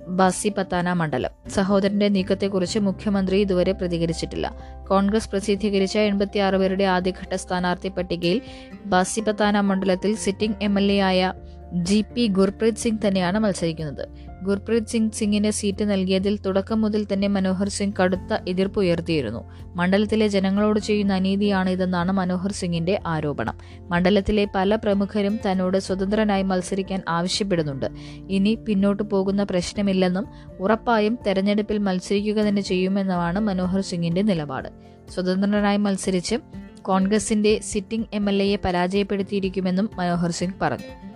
ബാസി 0.08 0.50
പത്താന 0.50 0.94
മണ്ഡലം. 0.94 1.30
സഹോദരന്റെ 1.50 2.08
നീക്കത്തെക്കുറിച്ച് 2.10 2.80
മുഖ്യമന്ത്രി 2.80 3.38
ഇതുവരെ 3.42 3.72
പ്രതികരിച്ചിട്ടില്ല. 3.72 4.48
കോൺഗ്രസ് 4.88 5.30
പ്രസിദ്ധീകരിച്ച 5.30 5.98
എൺപത്തിയാറ് 5.98 6.56
പേരുടെ 6.56 6.84
ആദ്യഘട്ട 6.84 7.34
സ്ഥാനാർത്ഥി 7.36 7.90
പട്ടികയിൽ 7.90 8.42
ബാസി 8.86 9.22
പത്താന 9.22 9.60
മണ്ഡലത്തിൽ 9.60 10.16
സിറ്റിംഗ് 10.16 10.56
എം 10.62 10.80
എൽ 10.80 10.92
എ 10.92 11.00
ആയ 11.00 11.34
ജി 11.74 12.06
പി 12.16 12.28
ഗുർപ്രീത് 12.28 12.76
സിംഗ് 12.76 13.08
തന്നെയാണ് 13.08 13.40
മത്സരിക്കുന്നത്. 13.40 14.08
ഗുർപ്രീത് 14.44 14.86
സിംഗ് 14.86 15.12
സിംഗിന് 15.12 15.52
സീറ്റ് 15.52 15.90
നൽകിയതിൽ 15.90 16.40
തുടക്കം 16.46 16.82
മുതൽ 16.82 17.08
തന്നെ 17.14 17.28
മനോഹർ 17.28 17.70
സിംഗ് 17.70 17.94
കടുത്ത 18.00 18.38
എതിർപ്പ് 18.48 18.80
ഉയർത്തിയിരുന്നു. 18.80 19.52
മണ്ഡലത്തിലെ 19.76 20.28
ജനങ്ങളോട് 20.28 20.80
ചെയ്യുന്ന 20.80 21.14
അനീതിയാണ് 21.14 21.70
ഇതെന്നാണ് 21.70 22.12
മനോഹർ 22.12 22.52
സിംഗിന്റെ 22.52 23.00
ആരോപണം. 23.06 23.58
മണ്ഡലത്തിലെ 23.90 24.48
പല 24.56 24.76
പ്രമുഖരും 24.76 25.40
തന്നോട് 25.52 25.78
സ്വതന്ത്രനായി 25.78 26.44
മത്സരിക്കാൻ 26.44 27.04
ആവശ്യപ്പെടുന്നുണ്ട്. 27.08 27.86
ഇനി 28.30 28.56
പിന്നോട്ടു 28.68 29.04
പോകുന്ന 29.04 29.44
പ്രശ്നമില്ലെന്നും 29.44 30.28
ഉറപ്പായും 30.60 31.20
തെരഞ്ഞെടുപ്പിൽ 31.28 31.78
മത്സരിക്കുക 31.78 32.42
തന്നെ 32.42 32.62
ചെയ്യുമെന്നുമാണ് 32.62 33.40
മനോഹർ 33.40 33.82
സിംഗിന്റെ 33.82 34.22
നിലപാട്. 34.22 34.70
സ്വതന്ത്രനായി 35.10 35.78
മത്സരിച്ച് 35.78 36.36
കോൺഗ്രസിന്റെ 36.82 37.60
സിറ്റിംഗ് 37.62 38.06
എം 38.14 38.30
എൽ 38.30 38.44
എയെ 38.44 38.56
പരാജയപ്പെടുത്തിയിരിക്കുമെന്നും 38.66 39.90
മനോഹർ 39.96 40.32
സിംഗ് 40.32 40.54
പറഞ്ഞു. 40.62 41.15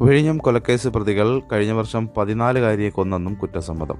വിഴിഞ്ഞം 0.00 0.38
കൊലക്കേസ് 0.38 0.88
പ്രതികൾ 0.88 1.42
കഴിഞ്ഞ 1.52 1.72
വർഷം 1.72 2.08
പതിനാലുകാരിയെ 2.16 2.90
കൊന്നെന്നും 2.90 3.34
കുറ്റസമ്മതം. 3.34 3.98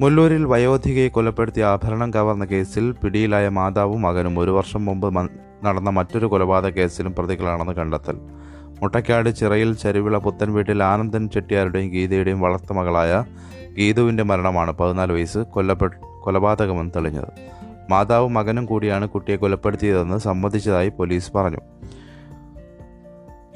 മുല്ലൂരിൽ 0.00 0.44
വയോധികയെ 0.44 1.08
കൊലപ്പെടുത്തിയ 1.08 1.64
ആഭരണം 1.64 2.14
കവർന്ന 2.14 2.44
കേസിൽ 2.44 2.90
പിടിയിലായ 2.90 3.48
മാതാവും 3.48 4.02
മകനും 4.02 4.38
ഒരു 4.38 4.50
വർഷം 4.50 4.84
മുമ്പ് 4.84 5.18
നടന്ന 5.64 5.90
മറ്റൊരു 5.90 6.26
കൊലപാതക 6.26 6.68
കേസിലും 6.68 7.14
പ്രതികളാണെന്ന് 7.18 7.72
കണ്ടെത്തൽ. 7.72 8.16
മുട്ടക്കാട് 8.82 9.36
ചിറയിൽ 9.36 9.74
ചരുവിള 9.74 10.18
പുത്തൻ 10.18 10.52
വീട്ടിൽ 10.52 10.82
ആനന്ദൻ 10.82 11.28
ചെട്ടിയാരുടെയും 11.28 11.90
ഗീതയുടെയും 11.90 12.40
വളർത്തുമകളായ 12.40 13.24
ഗീതുവിന്റെ 13.78 14.22
മരണമാണ് 14.22 14.72
പതിനാല് 14.72 15.12
വയസ്സ് 15.12 15.38
കൊല്ലപ്പെട്ട 15.38 15.94
കൊലപാതകമെന്ന് 16.22 16.92
തെളിഞ്ഞത്. 16.96 17.28
മാതാവും 17.90 18.34
മകനും 18.34 18.66
കൂടിയാണ് 18.66 19.08
കുട്ടിയെ 19.08 19.36
കൊലപ്പെടുത്തിയതെന്ന് 19.36 20.16
സമ്മതിച്ചതായി 20.16 20.88
പോലീസ് 20.88 21.32
പറഞ്ഞു. 21.32 21.58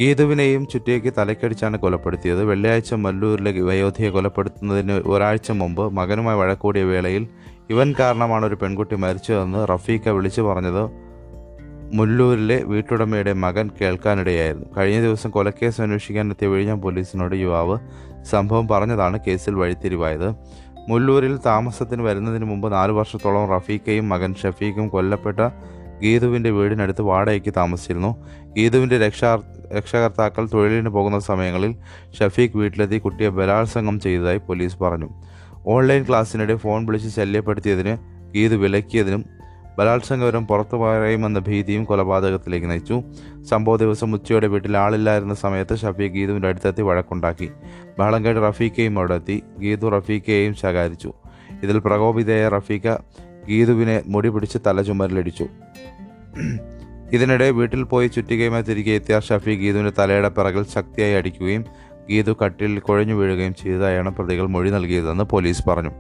ഗീതുവിനെയും 0.01 0.67
ചുറ്റിയേക്ക് 0.67 1.13
തലക്കടിച്ചാണ് 1.19 1.77
കൊലപ്പെടുത്തിയത്. 1.77 2.45
വെള്ളിയാഴ്ച 2.45 2.95
മല്ലൂരിലെ 2.95 3.61
വയോധിയെ 3.61 4.11
കൊലപ്പെടുത്തുന്നതിന് 4.11 4.93
ഒരാഴ്ച 4.93 5.51
മുമ്പ് 5.51 5.93
മകനുമായി 5.93 6.39
വഴക്കൂടിയ 6.39 6.83
വേളയിൽ 6.83 7.29
ഇവൻ 7.71 7.95
കാരണമാണ് 8.01 8.47
ഒരു 8.47 8.55
പെൺകുട്ടി 8.55 8.95
മരിച്ചതെന്ന് 8.95 9.69
റഫീഖ 9.69 10.09
വിളിച്ചു 10.09 10.43
പറഞ്ഞത് 10.43 10.83
മുല്ലൂരിലെ 11.93 12.63
വീട്ടുടമയുടെ 12.63 13.33
മകൻ 13.33 13.71
കേൾക്കാനിടയായിരുന്നു. 13.81 14.67
കഴിഞ്ഞ 14.77 15.01
ദിവസം 15.01 15.31
കൊലക്കേസ് 15.31 15.81
അന്വേഷിക്കാൻ 15.81 16.31
എത്തിയ 16.31 16.49
വിഴിഞ്ഞം 16.49 16.83
പോലീസിനോട് 16.83 17.35
യുവാവ് 17.35 17.79
സംഭവം 18.25 18.69
പറഞ്ഞതാണ് 18.69 19.19
കേസിൽ 19.27 19.55
വഴിത്തിരിവായത്. 19.55 20.29
മുല്ലൂരിൽ 20.89 21.39
താമസത്തിന് 21.47 22.03
വരുന്നതിന് 22.03 22.45
മുമ്പ് 22.45 22.73
നാലു 22.73 22.93
വർഷത്തോളം 22.93 23.51
റഫീഖയും 23.51 24.09
മകൻ 24.09 24.35
ഷഫീഖും 24.35 24.89
കൊല്ലപ്പെട്ട 24.89 25.41
ഗീതുവിന്റെ 26.03 26.51
വീടിനടുത്ത് 26.51 27.03
വാടകയ്ക്ക് 27.03 27.55
താമസിച്ചിരുന്നു. 27.57 28.25
ഗീതുവിന്റെ 28.57 28.99
രക്ഷാ 28.99 29.39
രക്ഷകർത്താക്കൾ 29.73 30.49
തൊഴിലിന് 30.55 30.89
പോകുന്ന 30.89 31.19
സമയങ്ങളിൽ 31.19 31.75
ഷഫീഖ് 32.21 32.57
വീട്ടിലെത്തി 32.57 32.99
കുട്ടിയെ 32.99 33.29
ബലാത്സംഗം 33.29 34.01
ചെയ്തതായി 34.01 34.39
പോലീസ് 34.39 34.79
പറഞ്ഞു. 34.79 35.09
ഓൺലൈൻ 35.67 36.03
ക്ലാസ്സിനിടെ 36.09 36.57
ഫോൺ 36.57 36.87
വിളിച്ച് 36.87 37.17
ശല്യപ്പെടുത്തിയതിന് 37.17 37.97
ഗീത് 38.35 38.57
വിലക്കിയതിനും 38.57 39.25
ബലാത്സംഗപരം 39.79 40.47
പുറത്തു 40.47 40.77
പറയുമെന്ന 40.77 41.39
ഭീതിയും 41.39 41.85
കൊലപാതകത്തിലേക്ക് 41.85 42.71
നയിച്ചു. 42.71 43.03
സംഭവ 43.51 43.77
ദിവസം 43.77 44.15
ഉച്ചയോടെ 44.15 44.47
വീട്ടിൽ 44.47 44.77
ആളില്ലായിരുന്ന 44.77 45.35
സമയത്ത് 45.35 45.77
ഷഫീഖ് 45.77 46.13
ഗീതുവിന്റെ 46.13 46.49
അടുത്തെത്തി 46.49 46.83
വഴക്കുണ്ടാക്കി. 46.83 47.51
ബഹളം 47.99 48.25
കേട്ട് 48.25 48.41
റഫീഖയും 48.49 48.99
അവിടെ 48.99 49.15
എത്തി 49.15 49.43
ഗീതു 49.59 49.89
റഫീഖയെയും 49.89 50.55
ശകാരിച്ചു. 50.55 51.13
ഇതിൽ 51.63 51.79
പ്രകോപിതയായ 51.79 52.49
റഫീഖ 52.49 52.89
ഗീതുവിനെ 53.49 54.03
മുടി 54.07 54.29
പിടിച്ച് 54.29 54.59
തല 54.67 54.83
ചുമരിലിടിച്ചു 54.83 55.47
ഇതിനിടെ 57.13 57.51
വീട്ടിൽ 57.51 57.83
പോയി 57.83 58.09
ചുറ്റികയുമായി 58.09 58.63
തിരികെ 58.63 58.91
എത്തിയ 58.91 59.21
ഷഫി 59.21 59.51
ഗീതുവിന്റെ 59.51 59.93
തലയുടെ 59.99 60.29
പിറകിൽ 60.29 60.65
ശക്തിയായി 60.65 61.13
അടിക്കുകയും 61.13 61.65
ഗീതു 62.11 62.37
കട്ടിൽ 62.45 62.79
കുഴഞ്ഞു 62.79 63.15
വീഴുകയും 63.15 63.55
ചെയ്തതായാണ് 63.55 64.11
പ്രതികൾ 64.11 64.47
മൊഴി 64.47 64.71
നൽകിയതെന്ന് 64.71 65.25
പോലീസ് 65.25 65.69
പറഞ്ഞു. 65.69 65.91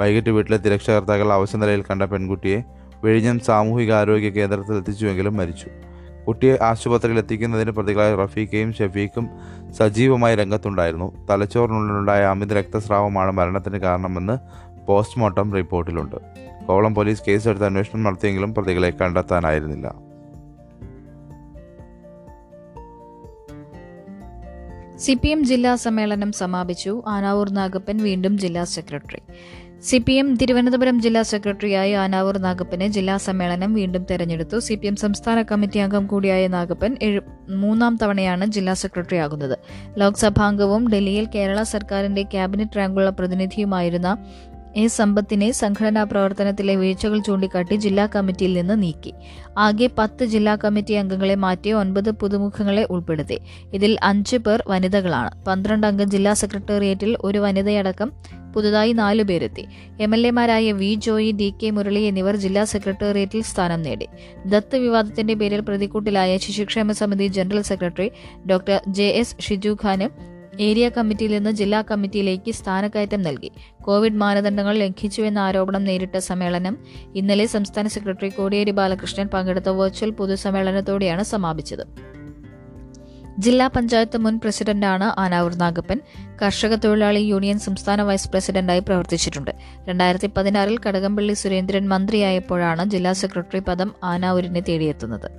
വൈകിട്ട് 0.00 0.30
വീട്ടിലെ 0.30 0.58
തിരക്ഷകർത്താക്കൾ 0.58 1.32
അവശ്യ 1.32 1.58
നിലയിൽ 1.58 1.82
കണ്ട 1.82 2.02
പെൺകുട്ടിയെ 2.02 2.62
വിഴിഞ്ഞം 3.04 3.40
സാമൂഹികാരോഗ്യ 3.40 4.30
കേന്ദ്രത്തിൽ 4.30 4.76
എത്തിച്ചുവെങ്കിലും 4.76 5.36
മരിച്ചു. 5.36 5.68
കുട്ടിയെ 6.26 6.58
ആശുപത്രിയിൽ 6.62 7.18
എത്തിക്കുന്നതിന് 7.18 7.70
പ്രതികളായ 7.70 8.14
റഫീഖയും 8.14 8.72
ഷഫീഖും 8.72 9.28
സജീവമായി 9.72 10.36
രംഗത്തുണ്ടായിരുന്നു. 10.36 11.26
തലച്ചോറിനുള്ളിലുണ്ടായ 11.30 12.22
അമിത 12.24 12.52
രക്തസ്രാവമാണ് 12.52 13.30
മരണത്തിന് 13.30 13.78
കാരണമെന്ന് 13.78 14.38
പോസ്റ്റ്മോർട്ടം 14.86 15.54
റിപ്പോർട്ടിലുണ്ട്. 15.54 16.16
കോവളം 16.68 16.94
പോലീസ് 16.94 17.22
കേസെടുത്ത് 17.28 17.64
അന്വേഷണം 17.64 18.02
നടത്തിയെങ്കിലും 18.02 18.54
പ്രതികളെ 18.54 18.90
കണ്ടെത്താനായിരുന്നില്ല. 18.90 20.09
സി 25.00 25.12
പി 25.14 25.28
എം 25.28 25.44
ജില്ലാ 25.44 25.74
സമ്മേളനം 25.74 26.32
സമാപിച്ചു. 26.32 27.02
ആനാവൂർ 27.06 27.50
നാഗപ്പൻ 27.50 27.96
വീണ്ടും 27.96 28.38
ജില്ലാ 28.38 28.64
secretary. 28.64 29.20
C 29.80 29.98
P 29.98 30.12
M 30.12 30.34
Thiruvananthapuram 30.34 31.02
ജില്ലാ 31.02 31.22
സെക്രട്ടറിയായി 31.22 31.92
ആനാവൂർ 31.92 32.38
നാഗപ്പനെ 32.38 32.88
ജില്ലാ 32.88 33.16
സമ്മേളനം 33.16 33.74
വീണ്ടും 33.74 34.06
തെരഞ്ഞെടുത്തു. 34.10 34.58
സി 34.58 34.74
പി 34.74 34.86
എം 34.86 34.96
സംസ്ഥാന 34.96 35.42
കമ്മിറ്റി 35.42 35.78
അംഗം 35.78 36.06
കൂടിയായ 36.06 36.48
നാഗപ്പൻ 36.48 36.98
മൂന്നാം 37.50 37.98
തവണയാണ് 38.02 38.46
ജില്ലാ 38.46 38.74
സെക്രട്ടറിയാകുന്നത് 38.74 39.58
ലോക്സഭാംഗവും 39.98 40.88
ഡൽഹിയിൽ 40.88 41.28
കേരള 41.34 41.62
സർക്കാരിന്റെ 41.62 42.22
ക്യാബിനറ്റ് 42.22 42.76
റാങ്കുള്ള 42.76 43.10
പ്രതിനിധിയുമായിരുന്ന 43.10 44.16
എ 44.76 44.86
സമ്പത്തിനെ 44.86 45.52
സംഘടനാ 45.52 46.04
പ്രവർത്തനത്തിലെ 46.04 46.76
വീഴ്ചകൾ 46.76 47.18
ചൂണ്ടിക്കാട്ടി 47.18 47.74
ജില്ലാ 47.74 48.06
കമ്മിറ്റിയിൽ 48.06 48.52
നിന്ന് 48.52 48.82
നീക്കി. 48.82 49.14
ആകെ 49.58 49.90
പത്ത് 49.98 50.24
ജില്ലാ 50.24 50.56
കമ്മിറ്റി 50.56 50.92
അംഗങ്ങളെ 50.92 51.34
മാറ്റി 51.34 51.70
ഒൻപത് 51.70 52.10
പുതുമുഖങ്ങളെ 52.10 52.86
ഉൾപ്പെടുത്തി. 52.90 53.40
ഇതിൽ 53.74 53.98
അഞ്ച് 54.02 54.36
പേർ 54.36 54.64
വനിതകളാണ്. 54.68 55.44
പന്ത്രണ്ട് 55.44 55.86
അംഗ 55.86 56.02
ജില്ലാ 56.02 56.34
സെക്രട്ടേറിയറ്റിൽ 56.34 57.16
ഒരു 57.20 57.38
വനിതയടക്കം 57.38 58.12
പുതുതായി 58.52 58.92
നാലു 58.92 59.22
പേരെത്തി. 59.22 59.66
M 60.00 60.14
L 60.14 60.26
എമാരായ 60.26 60.72
V 60.72 60.94
Joy 60.94 61.32
D 61.32 61.54
K 61.62 61.70
Murali 61.70 62.00
എന്നിവർ 62.00 62.36
ജില്ലാ 62.36 62.64
സെക്രട്ടേറിയറ്റിൽ 62.64 63.42
സ്ഥാനം 63.42 63.82
നേടി. 63.82 64.06
ദത്ത് 64.46 64.76
വിവാദത്തിന്റെ 64.76 65.34
പേരിൽ 65.34 65.60
പ്രതിക്കൂട്ടിലായ 65.60 66.36
ശിശുക്ഷേമ 66.36 66.92
സമിതി 66.92 67.26
general 67.26 67.62
secretary 67.62 68.10
doctor 68.50 68.80
J 68.88 69.04
S 69.04 69.36
Shiju 69.40 69.76
Khan 69.84 70.29
area 70.60 70.88
കമ്മിറ്റിയിൽ 70.88 71.32
നിന്ന് 71.32 71.50
ജില്ലാ 71.50 71.82
കമ്മിറ്റിയിലേക്ക് 71.82 72.52
സ്ഥാനക്കയറ്റം 72.52 73.22
നൽകി. 73.22 73.52
കോവിഡ് 73.82 74.12
മാനദണ്ഡങ്ങൾ 74.12 74.78
ലംഘിച്ചുവെന്ന 74.78 75.38
ആരോപണം 75.38 75.84
നേരിട്ട 75.84 76.16
സമ്മേളനം 76.16 76.78
ഇന്നലെ 77.14 77.46
സംസ്ഥാന 77.46 77.86
സെക്രട്ടറി 77.86 78.28
കോടിയേരി 78.28 78.70
ബാലകൃഷ്ണൻ 78.70 79.26
പങ്കെടുത്ത 79.26 79.68
വെർച്വൽ 79.68 80.10
പൊതുസമ്മേളനത്തോടെയാണ് 80.10 81.22
സമാപിച്ചത്. 81.22 81.86
ജില്ലാ 83.38 83.66
പഞ്ചായത്ത് 83.66 84.16
മുൻ 84.16 84.40
പ്രസിഡന്റാണ് 84.44 85.20
ആനാവൂർ 85.20 85.54
നാഗപ്പൻ. 85.54 86.00
കർഷക 86.42 86.74
തൊഴിലാളി 86.74 87.20
യൂണിയൻ 87.20 87.58
സംസ്ഥാന 87.58 88.02
വൈസ് 88.02 88.30
പ്രസിഡന്റായി 88.30 88.80
പ്രവർത്തിച്ചിട്ടുണ്ട്. 88.80 89.50
രണ്ടായിരത്തി 89.88 90.30
പതിനാറിൽ 90.36 90.78
കടകംപള്ളി 90.78 91.32
സുരേന്ദ്രൻ 91.32 91.88
മന്ത്രിയായപ്പോഴാണ് 91.88 92.90
ജില്ലാ 92.90 93.12
സെക്രട്ടറി 93.12 93.58
പദം 93.58 93.94
ആനാവൂരിനെ 94.04 94.60
തേടിയെത്തുന്നത്. 94.60 95.30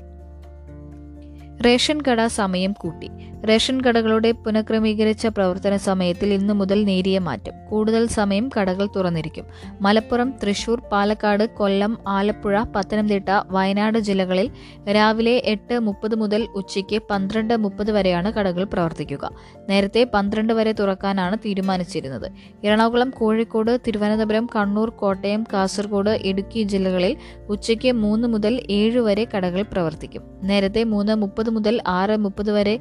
റേഷൻ 1.66 2.02
കട 2.02 2.28
സമയം 2.28 2.74
കൂട്ടി. 2.74 3.10
റേഷൻ 3.50 3.82
കടകളുടെ 3.82 4.32
പുനഃക്രമീകരിച്ച 4.32 5.28
പ്രവർത്തന 5.28 5.76
സമയത്തിൽ 5.78 6.34
ഇന്നു 6.34 6.54
മുതൽ 6.54 6.84
നേരിയ 6.84 7.20
മാറ്റം. 7.20 7.54
കൂടുതൽ 7.70 8.08
സമയം 8.08 8.50
കടകൾ 8.58 8.90
തുറന്നിരിക്കും. 8.96 9.46
മലപ്പുറം 9.82 10.34
തൃശൂർ 10.44 10.80
പാലക്കാട് 10.92 11.44
കൊല്ലം 11.60 11.98
ആലപ്പുഴ 12.08 12.64
പത്തനംതിട്ട 12.76 13.30
വയനാട് 13.50 14.00
ജില്ലകളിൽ 14.00 14.52
രാവിലെ 14.98 15.42
എട്ട് 15.46 15.80
മുപ്പത് 15.80 16.16
മുതൽ 16.16 16.48
ഉച്ചയ്ക്ക് 16.56 17.02
പന്ത്രണ്ട് 17.10 17.54
മുപ്പത് 17.58 17.92
വരെയാണ് 17.92 18.32
കടകൾ 18.32 18.64
പ്രവർത്തിക്കുക. 18.64 19.24
നേരത്തെ 19.70 20.04
പന്ത്രണ്ട് 20.14 20.54
വരെ 20.54 20.72
തുറക്കാനാണ് 20.72 21.38
തീരുമാനിച്ചിരുന്നത്. 21.46 22.28
എറണാകുളം 22.64 23.10
കോഴിക്കോട് 23.10 23.82
തിരുവനന്തപുരം 23.88 24.50
കണ്ണൂർ 24.56 24.90
കോട്ടയം 24.90 25.44
കാസർഗോഡ് 25.54 26.10
ഇടുക്കി 26.10 26.64
ജില്ലകളിൽ 26.64 27.18
ഉച്ചയ്ക്ക് 27.50 27.92
മൂന്ന് 27.92 28.28
മുതൽ 28.28 28.62
ഏഴ് 28.70 29.00
വരെ 29.00 29.28
കടകൾ 29.36 29.62
പ്രവർത്തിക്കും. 29.62 30.24
നേരത്തെ 30.44 30.84
മൂന്ന് 30.84 31.16
മുപ്പത് 31.16 31.50
മുതൽ 31.50 31.82
ആറ് 31.88 32.18
മുപ്പത് 32.18 32.52
വരെ 32.52 32.80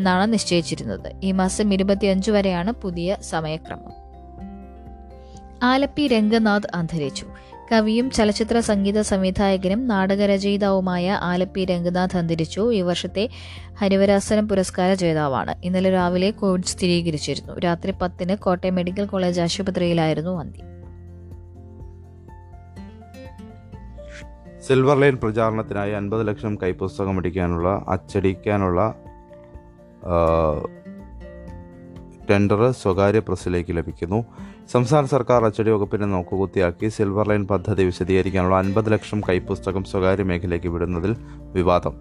എന്നാണ് 0.00 0.32
നിശ്ചയിച്ചിരുന്നത്. 0.32 1.12
ഈ 1.22 1.32
മാസം 1.32 1.74
ഇരുപത്തിയഞ്ച് 1.74 2.30
വരെയാണ് 2.30 2.72
പുതിയ 2.72 3.16
സമയക്രമം. 3.20 3.92
ആലപ്പി 5.62 6.08
രംഗനാഥ് 6.08 6.68
അന്തരിച്ചു. 6.74 7.26
കവിയും 7.72 8.10
ചലച്ചിത്ര 8.10 8.60
സംഗീത 8.60 9.00
സംവിധായകനും 9.00 9.88
നാടകരചയിതാവുമായ 9.88 11.10
ആലപ്പി 11.10 11.64
രംഗനാഥ് 11.64 12.16
അന്തരിച്ചു. 12.16 12.72
ഈ 12.72 12.80
വർഷത്തെ 12.80 13.28
ഹരിവരാസനം 13.78 14.48
പുരസ്കാര 14.48 14.94
ജേതാവാണ്. 14.94 15.54
ഇന്നലെ 15.64 15.90
രാവിലെ 15.90 16.30
കോവിഡ് 16.30 16.62
സ്ഥിരീകരിച്ചിരുന്നു. 16.62 17.58
രാത്രി 17.58 17.90
പത്തിന് 17.90 18.36
കോട്ടയം 18.36 18.74
മെഡിക്കൽ 18.74 19.06
കോളേജ് 19.06 19.40
ആശുപത്രിയിലായിരുന്നു 19.40 20.40
അന്ത്യം. 20.40 20.70
സിൽവർ 24.68 25.00
ലൈൻ 25.00 25.16
പ്രചാരണത്തിനായി 25.16 25.92
അൻപത് 25.92 26.28
ലക്ഷം 26.28 26.58
കൈപ്പുസ്തകം 26.62 27.16
അടിക്കാനുള്ള 27.16 27.84
അച്ചടിക്കാനുള്ള 27.88 28.94
ടെൻഡർ 32.30 32.70
സ്വകാര്യ 32.70 33.18
പ്രസ്സിലേക്ക് 33.18 33.76
ലഭിക്കുന്നു. 33.76 34.24
സംസ്ഥാന 34.72 35.04
സർക്കാർ 35.04 35.44
അച്ചടി 35.44 35.70
വകുപ്പിനെ 35.70 36.06
നോക്കുകുത്തിയാക്കി 36.06 36.88
സിൽവർ 36.88 37.28
ലൈൻ 37.28 37.46
പദ്ധതി 37.46 37.84
വിശദീകരിക്കാനുള്ള 37.84 38.56
അൻപത് 38.56 38.92
ലക്ഷം 38.92 39.20
കൈപ്പുസ്തകം 39.28 39.84
സ്വകാര്യ 39.84 40.22
മേഖലയ്ക്ക് 40.22 40.68
വിടുന്നതിൽ 40.68 41.16
വിവാദം. 41.42 41.94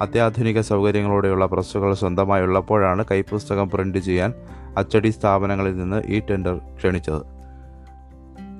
അത്യാധുനിക 0.00 0.60
സൗകര്യങ്ങളോടെയുള്ള 0.60 1.46
പ്രസ്സുകൾ 1.46 1.94
സ്വന്തമായി 1.94 2.42
ഉള്ളപ്പോഴാണ് 2.42 3.04
കൈപ്പുസ്തകം 3.10 3.70
പ്രിന്റ് 3.70 3.98
ചെയ്യാൻ 3.98 4.32
അച്ചടി 4.76 5.08
സ്ഥാപനങ്ങളിൽ 5.08 5.76
നിന്ന് 5.76 6.02
ഈ 6.06 6.20
ടെൻഡർ 6.20 6.56
ക്ഷണിച്ചത്. 6.76 7.22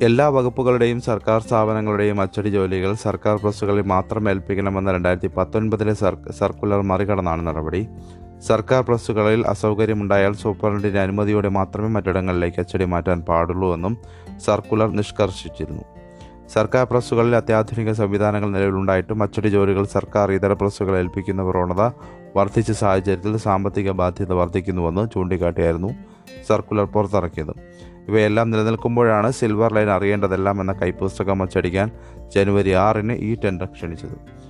എല്ലാ 0.02 0.28
വകുപ്പുകളുടെയും 0.28 1.00
സർക്കാർ 1.00 1.42
സ്ഥാപനങ്ങളുടെയും 1.42 2.20
അച്ചടി 2.20 2.48
ജോലികൾ 2.48 2.94
സർക്കാർ 2.94 3.36
പ്രസ്സുകളിൽ 3.36 3.82
മാത്രം 3.82 4.30
ഏൽപ്പിക്കണമെന്ന 4.30 4.92
രണ്ടായിരത്തി 4.92 5.26
പത്തൊൻപതിലെ 5.26 5.94
സർക്കുലർ 6.30 6.82
മറികടന്നാണ് 6.82 7.46
നടപടി. 7.46 7.88
സർക്കാർ 8.48 8.82
പ്രസ്സുകളിൽ 8.82 9.46
അസൗകര്യമുണ്ടായാൽ 9.46 10.32
സൂപ്രണ്ടിന്റെ 10.32 11.00
അനുമതിയോടെ 11.00 11.48
മാത്രമേ 11.48 11.88
മറ്റിടങ്ങളിലേക്ക് 11.88 12.60
അച്ചടി 12.60 12.84
മാറ്റാൻ 12.84 13.20
പാടുള്ളൂ 13.20 13.74
എന്നും 13.74 13.98
സർക്കുലർ 14.46 14.90
നിഷ്കർഷിച്ചിരുന്നു. 14.90 15.82
സർക്കാർ 16.48 16.84
പ്രസ്സുകളിൽ 16.84 17.36
അത്യാധുനിക 17.36 17.92
സംവിധാനങ്ങൾ 17.92 18.50
നിലവിലുണ്ടായിട്ടും 18.50 19.22
അച്ചടി 19.22 19.48
ജോലികൾ 19.48 19.84
സർക്കാർ 19.84 20.32
ഇതര 20.32 20.52
പ്രസ്സുകൾ 20.52 20.96
ഏൽപ്പിക്കുന്ന 20.96 21.42
പ്രവണത 21.42 21.90
വർദ്ധിച്ച 22.36 22.72
സാഹചര്യത്തിൽ 22.72 23.36
സാമ്പത്തിക 23.36 23.90
ബാധ്യത 23.90 24.32
വർദ്ധിക്കുന്നുവെന്ന് 24.32 25.08
ചൂണ്ടിക്കാട്ടിയായിരുന്നു 25.14 25.90
സർക്കുലർ 26.48 26.84
പുറത്തിറക്കിയത്. 26.84 27.54
ഇവയെല്ലാം 28.08 28.50
നിലനിൽക്കുമ്പോഴാണ് 28.50 29.30
സിൽവർ 29.30 29.74
ലൈൻ 29.74 29.90
അറിയേണ്ടതെല്ലാം 29.90 30.60
എന്ന 30.60 30.72
കൈപ്പുസ്തകം 30.72 31.42
അച്ചടിക്കാൻ 31.42 31.90
ജനുവരി 32.34 32.70
ആറിന് 32.70 33.12
ഈ 33.12 33.34
ടെൻഡർ 33.34 33.66
ക്ഷണിച്ചത്. 33.66 34.41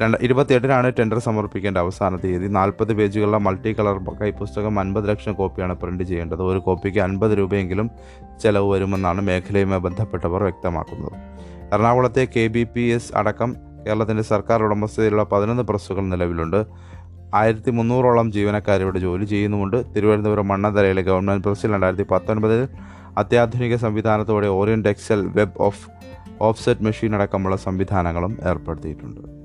രണ്ട് 0.00 0.18
ഇരുപത്തിയെട്ടിനാണ് 0.20 0.92
ടെൻഡർ 0.98 1.18
സമർപ്പിക്കേണ്ട 1.18 1.78
അവസാന 1.78 2.16
തീയതി. 2.16 2.46
നാൽപ്പത് 2.46 2.92
പേജുകളുള്ള 2.92 3.36
മൾട്ടി 3.36 3.72
കളർ 3.72 3.98
കൈപ്പുസ്തകം 4.22 4.80
അൻപത് 4.80 5.08
ലക്ഷം 5.08 5.32
കോപ്പിയാണ് 5.32 5.74
പ്രിന്റ് 5.74 6.04
ചെയ്യേണ്ടത്. 6.04 6.42
ഒരു 6.42 6.58
കോപ്പിക്ക് 6.58 6.98
അൻപത് 6.98 7.38
രൂപയെങ്കിലും 7.38 7.90
ചെലവ് 8.42 8.70
വരുമെന്നാണ് 8.70 9.20
മേഖലയുമായി 9.20 9.80
ബന്ധപ്പെട്ടവർ 9.80 10.42
വ്യക്തമാക്കുന്നത്. 10.42 11.12
എറണാകുളത്തെ 11.74 12.28
കെ 12.36 12.46
ബി 12.46 12.66
പി 12.74 12.80
എസ് 12.80 13.16
അടക്കം 13.16 13.56
കേരളത്തിന്റെ 13.86 14.22
സർക്കാർ 14.22 14.62
ഉടമസ്ഥതയിലുള്ള 14.62 15.22
പതിനൊന്ന് 15.22 15.62
പ്രസ്സുകൾ 15.62 16.06
നിലവിലുണ്ട്. 16.06 16.66
ആയിരത്തി 17.34 17.70
മുന്നൂറോളം 17.70 18.32
ജീവനക്കാരിവിടെ 18.32 18.98
ജോലി 18.98 19.24
ചെയ്യുന്നുമുണ്ട്. 19.24 19.94
തിരുവനന്തപുരം 19.96 20.48
മണ്ണന്തലയിലെ 20.48 21.02
ഗവൺമെന്റ് 21.02 21.44
പ്രസ്സിൽ 21.44 21.72
രണ്ടായിരത്തി 21.72 22.06
പത്തൊൻപതിൽ 22.10 22.68
അത്യാധുനിക 23.18 23.76
സംവിധാനത്തോടെ 23.76 24.46
Orient 24.46 24.88
Excel 24.88 25.26
web 25.26 25.58
off 25.58 25.90
offset 26.40 26.84
machine 26.84 27.14
അടക്കമുള്ള 27.14 27.56
സംവിധാനങ്ങളും 27.56 28.38
ഏർപ്പെടുത്തിയിട്ടുണ്ട്. 28.48 29.43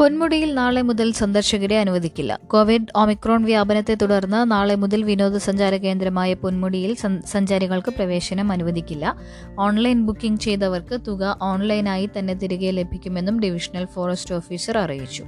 പൊന്മുടിയിൽ 0.00 0.54
നാളെ 0.54 0.82
മുതൽ 0.82 1.12
സന്ദർശകരെ 1.12 1.78
അനുവദിക്കില്ല. 1.78 2.40
കോവിഡ് 2.46 2.86
ഒമിക്രോൺ 2.96 3.44
വ്യാപനത്തെ 3.44 3.94
തുടർന്ന് 3.94 4.50
നാളെ 4.50 4.74
മുതൽ 4.74 5.02
വിനോദസഞ്ചാര 5.02 5.76
കേന്ദ്രമായ 5.76 6.34
പൊന്മുടിയിൽ 6.34 6.96
സഞ്ചാരികൾക്ക് 7.26 7.90
പ്രവേശനം 7.90 8.52
അനുവദിക്കില്ല. 8.52 9.16
ഓൺലൈൻ 9.58 10.06
ബുക്കിംഗ് 10.06 10.40
ചെയ്തവർക്ക് 10.40 11.00
തുക 11.08 11.38
ഓൺലൈനായി 11.42 12.10
തന്നെ 12.18 12.34
തിരികെ 12.34 12.70
ലഭിക്കുമെന്നും 12.70 13.40
ഡിവിഷണൽ 13.40 13.84
ഫോറസ്റ്റ് 13.84 14.34
ഓഫീസർ 14.34 14.78
അറിയിച്ചു. 14.78 15.24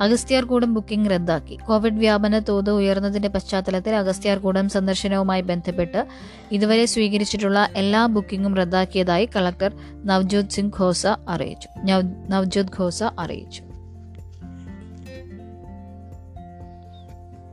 അഗസ്ത്യാർകൂടം 0.00 0.74
ബുക്കിംഗ് 0.74 1.10
റദ്ദാക്കി. 1.10 1.54
കോവിഡ് 1.54 1.98
വ്യാപന 1.98 2.38
തോത് 2.38 2.70
ഉയർന്നതിന്റെ 2.70 3.28
പശ്ചാത്തലത്തിൽ 3.28 3.94
അഗസ്ത്യാർകൂടം 3.94 4.68
സന്ദർശനവുമായി 4.68 5.40
ബന്ധപ്പെട്ട് 5.40 6.06
ഇതുവരെ 6.52 6.86
സ്വീകരിച്ചിട്ടുള്ള 6.86 7.68
എല്ലാ 7.76 8.06
ബുക്കിംഗും 8.06 8.56
റദ്ദാക്കിയതായി 8.56 9.28
കളക്ടർ 9.36 9.74
നവ്ജോത് 10.04 10.50
സിംഗ് 10.50 10.80
ഖോസ 10.80 11.06
അറിയിച്ചു. 11.06 11.68
നവ്- 11.84 12.30
നവ്ജോത് 12.30 12.66
ഖോസ 12.78 13.02
അറിയിച്ചു. 13.02 13.65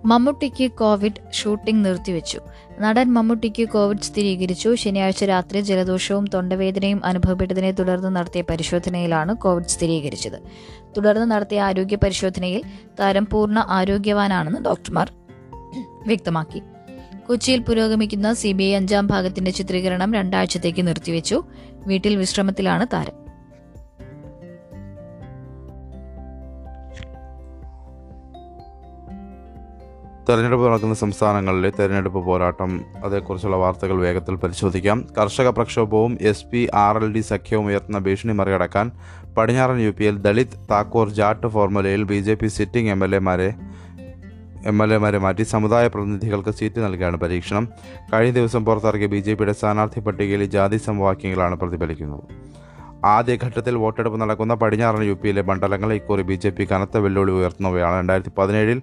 മമ്മൂട്ടിക്ക് 0.06 0.72
കോവിഡ് 0.72 1.34
ഷൂട്ടിംഗ് 1.34 1.86
നിർത്തിവെച്ചു. 1.86 2.40
നടൻ 2.80 3.14
മമ്മൂട്ടിക്ക് 3.14 3.70
കോവിഡ് 3.70 3.98
സ്ഥിരീകരിച്ചു. 3.98 4.76
ശനിയാഴ്ച 4.76 5.24
രാത്രി 5.24 5.62
ജലദോഷവും 5.62 6.28
തൊണ്ടവേദനയും 6.28 7.06
അനുഭവപ്പെട്ടതിനെ 7.06 7.72
തുടർന്ന് 7.72 8.16
നടത്തിയ 8.16 8.42
പരിശോധനയിലാണ് 8.42 9.36
കോവിഡ് 9.36 9.66
സ്ഥിരീകരിച്ചത്. 9.66 10.42
തുടർന്ന് 10.98 11.32
നടത്തിയ 11.32 11.62
ആരോഗ്യ 11.62 11.96
പരിശോധനയിൽ 11.96 12.64
താരം 13.00 13.28
പൂർണ 13.32 13.66
ആരോഗ്യവാനാണെന്ന് 13.70 14.66
ഡോക്ടർമാർ 14.66 15.12
വ്യക്തമാക്കി. 16.08 16.62
കൊച്ചിയിൽ 17.28 17.60
പുരോഗമിക്കുന്ന 17.60 18.34
സി 18.34 18.52
ബി 18.52 18.64
ഐ 18.64 18.76
അഞ്ചാം 18.76 19.08
ഭാഗത്തിന്റെ 19.08 19.52
ചിത്രീകരണം 19.52 20.14
രണ്ടാഴ്ചത്തേക്ക് 20.14 20.88
നിർത്തിവെച്ചു. 20.88 21.44
വീട്ടിൽ 21.88 22.16
വിശ്രമത്തിലാണ് 22.16 22.88
താരം. 22.94 23.23
തെരഞ്ഞെടുപ്പ് 30.30 30.68
നടക്കുന്ന 30.68 30.94
സംസ്ഥാനങ്ങളിലെ 30.94 31.72
തെരഞ്ഞെടുപ്പ് 31.80 32.26
പോരാട്ടം 32.26 32.82
അതേക്കുറിച്ചുള്ള 33.04 33.58
വാർത്തകൾ 33.58 33.98
വേഗത്തിൽ 34.00 34.36
പരിശോധിക്കാം. 34.36 35.08
കർഷക 35.18 35.50
പ്രക്ഷോഭവും 35.50 36.18
S 36.22 36.46
P 36.46 36.70
R 36.74 36.98
L 36.98 37.14
D 37.14 37.20
സഖ്യവും 37.20 37.66
ഉയർത്തുന്ന 37.66 38.00
ഭീഷണി 38.00 38.34
മറികടക്കാൻ 38.34 38.92
പടിഞ്ഞാറൻ 39.38 39.80
യു 39.80 39.90
പിയിൽ 39.90 40.18
ദളിത് 40.18 40.68
താക്കൂർ 40.72 41.10
ജാട്ട് 41.10 41.48
ഫോർമുലയിൽ 41.48 42.04
B 42.04 42.20
J 42.20 42.34
P 42.34 42.48
sitting 42.48 42.92
M 42.92 43.04
L 43.04 43.16
എമാരെ 43.16 43.54
എം 44.66 44.84
എൽ 44.84 44.94
എമാരെ 44.94 45.18
മാറ്റി 45.18 45.44
സമുദായ 45.44 45.88
പ്രതിനിധികൾക്ക് 45.88 46.50
സീറ്റ് 46.50 46.80
നൽകിയാണ് 46.80 47.18
പരീക്ഷണം. 47.18 47.68
കഴിഞ്ഞ 48.14 48.34
ദിവസം 48.34 48.66
പുറത്തിറക്കിയ 48.66 49.08
ബി 49.08 49.18
ജെ 49.18 49.34
പിയുടെ 49.34 49.54
സ്ഥാനാർത്ഥി 49.54 50.00
പട്ടികയിൽ 50.00 50.46
ജാതി 50.46 50.78
സമവാക്യങ്ങളാണ് 50.78 51.56
പ്രതിഫലിക്കുന്നത്. 51.56 52.24
ആദ്യഘട്ടത്തിൽ 53.06 53.76
വോട്ടെടുപ്പ് 53.76 54.22
നടക്കുന്ന 54.22 54.54
പടിഞ്ഞാറൻ 54.54 55.04
യു 55.04 55.14
പിയിലെ 55.14 55.42
മണ്ഡലങ്ങൾ 55.42 55.94
ഇക്കുറി 55.94 56.22
ബി 56.22 56.34
ജെ 56.34 56.50
പി 56.50 56.64
കനത്ത 56.64 56.98
വെല്ലുവിളി 56.98 57.32
ഉയർത്തുന്നവയാണ്. 57.32 57.98
രണ്ടായിരത്തി 57.98 58.32
പതിനേഴിൽ 58.38 58.82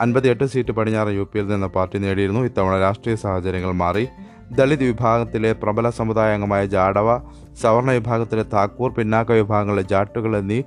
അൻപത്തിയെട്ട് 0.00 0.44
സീറ്റ് 0.44 0.72
പടിഞ്ഞാറൻ 0.72 1.10
യു 1.10 1.28
പിയിൽ 1.32 1.46
നിന്ന് 1.46 1.66
പാർട്ടി 1.66 1.98
നേടിയിരുന്നു. 1.98 2.40
ഇത്തവണ 2.40 2.80
രാഷ്ട്രീയ 2.80 3.16
സാഹചര്യങ്ങൾ 3.16 3.72
മാറി. 3.72 4.06
ദളിത് 4.52 4.84
വിഭാഗത്തിലെ 4.84 5.52
പ്രബല 5.52 5.90
സമുദായ 5.90 6.34
അംഗമായ 6.34 6.66
ജാഡവ 6.66 7.18
സവർണ 7.62 7.90
വിഭാഗത്തിലെ 7.90 8.42
താക്കൂർ 8.42 8.92
പിന്നാക്ക 8.92 9.32
വിഭാഗങ്ങളിലെ 9.32 9.82
ജാട്ടുകൾ 9.82 10.36
എന്നീ 10.36 10.62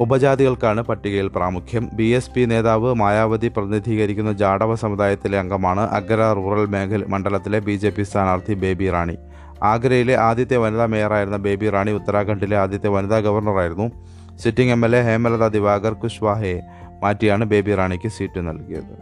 ഉപജാതികൾക്കാണ് 0.00 0.80
പട്ടികയിൽ 0.80 1.28
പ്രാമുഖ്യം. 1.28 1.90
ബി 1.94 2.04
എസ് 2.04 2.30
പി 2.30 2.40
നേതാവ് 2.40 2.94
മായാവതി 2.94 3.48
പ്രതിനിധീകരിക്കുന്ന 3.48 4.32
ജാഡവ 4.32 4.74
സമുദായത്തിലെ 4.74 5.38
അംഗമാണ് 5.38 5.80
അഗ്ര 5.80 6.32
റൂറൽ 6.32 6.66
മേഖല 6.66 7.04
മണ്ഡലത്തിലെ 7.08 7.58
ബി 7.58 7.72
ജെ 7.72 7.90
പി 7.90 8.02
സ്ഥാനാർത്ഥി 8.02 8.54
ബേബി 8.54 8.90
റാണി. 8.90 9.16
ആഗ്രയിലെ 9.62 10.16
ആദ്യത്തെ 10.16 10.56
വനിതാ 10.56 10.86
മേയറായിരുന്ന 10.86 11.36
ബേബി 11.36 11.70
റാണി 11.70 11.90
ഉത്തരാഖണ്ഡിലെ 11.90 12.56
ആദ്യത്തെ 12.56 12.88
വനിതാ 12.88 13.18
ഗവർണറായിരുന്നു. 13.18 13.90
Sitting 14.36 14.72
M 14.72 14.84
L 14.84 14.96
A 14.96 15.02
Hemlata 15.02 15.48
Diwakar 15.48 15.92
കുശ്വാഹയെ 15.92 16.60
മാറ്റിയാണ് 17.02 17.44
ബേബി 17.44 17.74
റാണിക്ക് 17.74 18.08
സീറ്റ് 18.08 18.40
നൽകിയത്. 18.48 18.94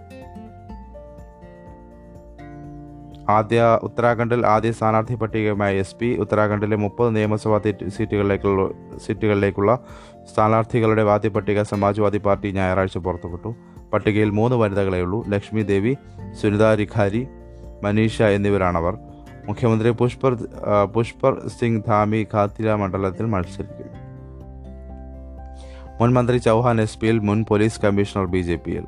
ആദ്യ 3.31 3.79
ഉത്തരാഖണ്ഡിൽ 3.83 4.47
ആദ്യ 4.47 4.71
സ്ഥാനാർത്ഥി 4.73 5.15
പട്ടികയുമായ 5.15 5.75
എസ് 5.75 5.97
പി 5.97 6.07
ഉത്തരാഖണ്ഡിലെ 6.07 6.77
മുപ്പത് 6.77 7.17
നിയമസഭാ 7.17 7.61
സീറ്റുകളിലേക്കുള്ള 7.89 8.63
സീറ്റുകളിലേക്കുള്ള 8.99 9.79
സ്ഥാനാർത്ഥികളുടെ 10.33 11.03
ആദ്യ 11.03 11.29
പട്ടിക 11.29 11.63
സമാജ്വാദി 11.63 12.19
പാർട്ടി 12.19 12.51
ഞായറാഴ്ച 12.51 12.99
പുറത്തുവിട്ടു. 12.99 13.55
പട്ടികയിൽ 13.93 14.31
മൂന്ന് 14.31 14.57
വനിതകളേ 14.57 15.01
ഉള്ളൂ. 15.01 15.25
ലക്ഷ്മി 15.29 15.63
ദേവി 15.63 15.97
സുനിത 16.43 16.65
രിഖാരി 16.75 17.29
മനീഷ 17.83 18.23
എന്നിവരാണവർ. 18.23 18.99
മുഖ്യമന്ത്രി 19.47 19.91
പുഷ്പർ 19.91 20.35
പുഷ്പർ 20.95 21.49
സിംഗ് 21.61 21.85
ധാമി 21.89 22.27
ഖാത്തിര 22.35 22.75
മണ്ഡലത്തിൽ 22.75 23.27
മത്സരിക്കും. 23.27 24.12
മുൻ 26.01 26.13
മന്ത്രി 26.13 26.39
ചൗഹാൻ 26.39 26.81
എസ് 26.81 26.99
പിയിൽ 26.99 27.19
മുൻ 27.19 27.45
പോലീസ് 27.49 27.81
കമ്മീഷണർ 27.81 28.25
ബി 28.25 28.39
ജെ 28.39 28.57
പിയിൽ. 28.57 28.85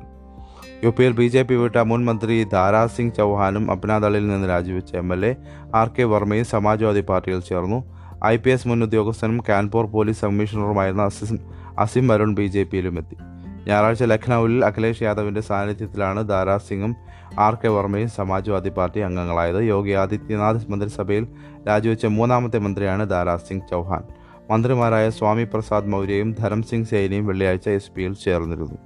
യു 0.83 0.89
പിയിൽ 0.89 1.11
ബി 1.11 1.27
ജെ 1.27 1.41
പി 1.41 1.55
വിട്ട 1.55 1.77
മുൻ 1.77 2.05
മന്ത്രി 2.05 2.43
ദാരാ 2.43 2.87
സിംഗ് 2.87 3.13
ചൗഹാനും 3.13 3.71
അപ്നാദളിൽ 3.71 4.27
നിന്ന് 4.27 4.49
രാജിവെച്ച 4.49 4.95
M 4.95 5.13
L 5.13 5.25
A 5.25 5.35
R 5.75 5.87
K 5.87 6.03
വർമ്മയും 6.03 6.45
Samajwadi 6.45 7.01
പാർട്ടിയിൽ 7.01 7.39
ചേർന്നു. 7.39 7.79
ഐ 8.25 8.35
പി 8.37 8.49
എസ് 8.49 8.67
മുൻ 8.67 8.83
ഉദ്യോഗസ്ഥനും 8.83 9.43
കാൻപൂർ 9.49 9.85
പോലീസ് 9.85 10.25
കമ്മീഷണറുമായിരുന്ന 10.25 11.03
അസിം 11.03 11.39
അസിം 11.79 12.07
വരുൺ 12.07 12.35
ബി 12.35 12.47
ജെ 12.47 12.63
പിയിലും 12.63 12.97
എത്തി. 12.97 13.17
ഞായറാഴ്ച 13.67 14.03
ലഖ്നൌവിൽ 14.03 14.65
അഖിലേഷ് 14.65 15.03
യാദവിന്റെ 15.03 15.41
സാന്നിധ്യത്തിലാണ് 15.41 16.27
ദാരാ 16.27 16.57
സിംഗും 16.57 16.95
ആർ 17.39 17.55
കെ 17.55 17.67
വർമ്മയും 17.67 18.09
സമാജ്വാദി 18.09 18.69
പാർട്ടി 18.69 18.99
അംഗങ്ങളായത്. 18.99 19.63
യോഗി 19.63 19.91
ആദിത്യനാഥ് 19.91 20.71
മന്ത്രിസഭയിൽ 20.71 21.27
രാജിവെച്ച 21.67 22.05
മൂന്നാമത്തെ 22.05 22.57
മന്ത്രിയാണ് 22.57 23.09
ദാരാ 23.09 23.37
സിംഗ് 23.37 23.67
ചൗഹാൻ. 23.71 24.03
മന്ത്രിമാരായ 24.51 25.09
സ്വാമി 25.09 25.43
പ്രസാദ് 25.43 25.87
മൗര്യയും 25.87 26.31
ധരംസിംഗ് 26.31 26.69
സിംഗ് 26.69 26.85
സൈനിയും 26.85 27.25
വെള്ളിയാഴ്ച 27.25 27.69
എസ് 27.69 27.91
പിയിൽ 27.91 28.13
ചേർന്നിരുന്നു. 28.15 28.77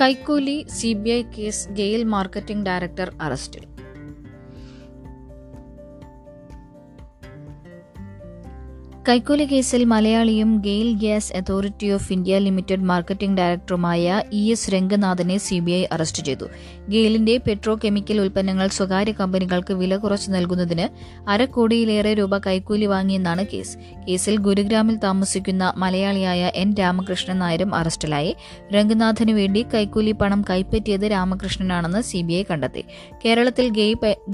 കൈക്കൂലി 0.00 0.66
C 0.68 0.92
B 0.92 1.10
I 1.10 1.22
case 1.36 1.68
GAIL 1.68 2.04
marketing 2.04 2.66
director 2.66 3.12
അറസ്റ്റിൽ. 3.20 3.64
കൈക്കൂലി 9.08 9.44
കേസിൽ 9.44 9.82
മലയാളിയും 9.84 10.50
GAIL 10.64 10.88
gas 11.02 11.30
authority 11.36 11.86
of 11.90 12.08
India 12.12 12.38
limited 12.46 12.86
marketing 12.90 13.36
ഡയറക്ടറുമായ 13.38 14.22
ഇ 14.32 14.42
എസ് 14.52 14.70
രംഗനാഥനെ 14.74 15.36
സി 15.44 15.58
ബി 15.58 15.72
ഐ 15.72 15.86
അറസ്റ്റ് 15.92 16.22
ചെയ്തു. 16.22 16.46
ഗെയിലിന്റെ 16.88 17.34
പെട്രോ 17.46 17.74
കെമിക്കൽ 17.84 18.18
ഉൽപ്പന്നങ്ങൾ 18.20 18.68
സ്വകാര്യ 18.78 19.12
കമ്പനികൾക്ക് 19.20 19.76
വില 19.82 19.96
കുറച്ച് 20.02 20.28
നൽകുന്നതിന് 20.30 20.86
അരക്കോടിയിലേറെ 21.28 22.12
രൂപ 22.14 22.38
കൈക്കൂലി 22.38 22.88
വാങ്ങിയെന്നാണ് 22.92 23.46
കേസ്. 23.52 23.72
കേസിൽ 24.08 24.36
ഗുരുഗ്രാമിൽ 24.48 24.98
താമസിക്കുന്ന 25.06 25.72
മലയാളിയായ 25.76 26.52
എൻ 26.64 26.74
രാമകൃഷ്ണൻ 26.80 27.38
നായരും 27.44 27.72
അറസ്റ്റിലായി. 27.80 28.34
രംഗനാഥന് 28.76 29.36
വേണ്ടി 29.40 29.62
കൈക്കൂലി 29.74 30.14
പണം 30.24 30.44
കൈപ്പറ്റിയത് 30.50 31.08
രാമകൃഷ്ണനാണെന്ന് 31.14 32.02
സി 32.10 32.22
ബി 32.28 32.32
ഐ 32.32 32.44
കണ്ടെത്തി. 32.50 32.84
കേരളത്തിൽ 33.24 33.68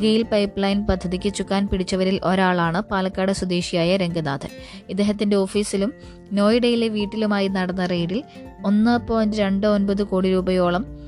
ഗെയിൽ 0.02 0.22
പൈപ്പ് 0.34 0.60
ലൈൻ 0.66 0.82
പദ്ധതിക്ക് 0.90 1.32
ചുക്കാൻ 1.40 1.62
പിടിച്ചവരിൽ 1.72 2.18
ഒരാളാണ് 2.32 2.82
പാലക്കാട് 2.92 3.34
സ്വദേശിയായ 3.42 3.96
രംഗനാഥൻ. 4.04 4.52
ഇദ്ദേഹത്തിന്റെ 4.88 5.36
ഓഫീസിലും 5.36 5.92
നോയിഡയിലെ 6.32 6.88
വീട്ടിലുമായി 6.88 7.48
നടന്ന 7.48 7.86
റെയ്ഡിൽ 7.86 8.22
ഒന്ന് 8.64 9.08
പോയിന്റ് 9.08 9.36
രണ്ട് 9.36 9.66
ഒൻപത് 9.66 10.02
കോടി 10.02 10.30
രൂപയോളം 10.30 11.04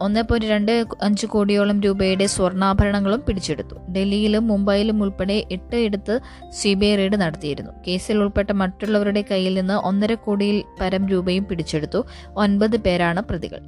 ഒന്ന് 0.00 0.22
പോയിന്റ് 0.22 0.46
രണ്ട് 0.46 0.86
അഞ്ച് 1.02 1.26
കോടിയോളം 1.26 1.80
രൂപയുടെ 1.80 2.26
സ്വർണാഭരണങ്ങളും 2.26 3.24
പിടിച്ചെടുത്തു. 3.28 3.74
ഡൽഹിയിലും 3.92 4.46
മുംബൈയിലും 4.48 5.02
ഉൾപ്പെടെ 5.02 5.44
എട്ട് 5.50 5.76
ഇടത്ത് 5.76 6.20
സി 6.52 6.74
ബി 6.74 6.86
ഐ 6.86 6.96
റെയ്ഡ് 6.96 7.20
നടത്തിയിരുന്നു. 7.20 7.72
കേസിൽ 7.86 8.18
ഉൾപ്പെട്ട 8.18 8.50
മറ്റുള്ളവരുടെ 8.52 9.24
കയ്യിൽ 9.30 9.54
നിന്ന് 9.54 9.74
ഒന്നര 9.74 10.14
കോടിയിൽ 10.14 10.64
പരം 10.80 11.08
രൂപയും 11.08 11.44
പിടിച്ചെടുത്തു. 11.44 12.04
ഒൻപത് 12.36 12.76
പേരാണ് 12.76 13.20
പ്രതികൾ. 13.20 13.60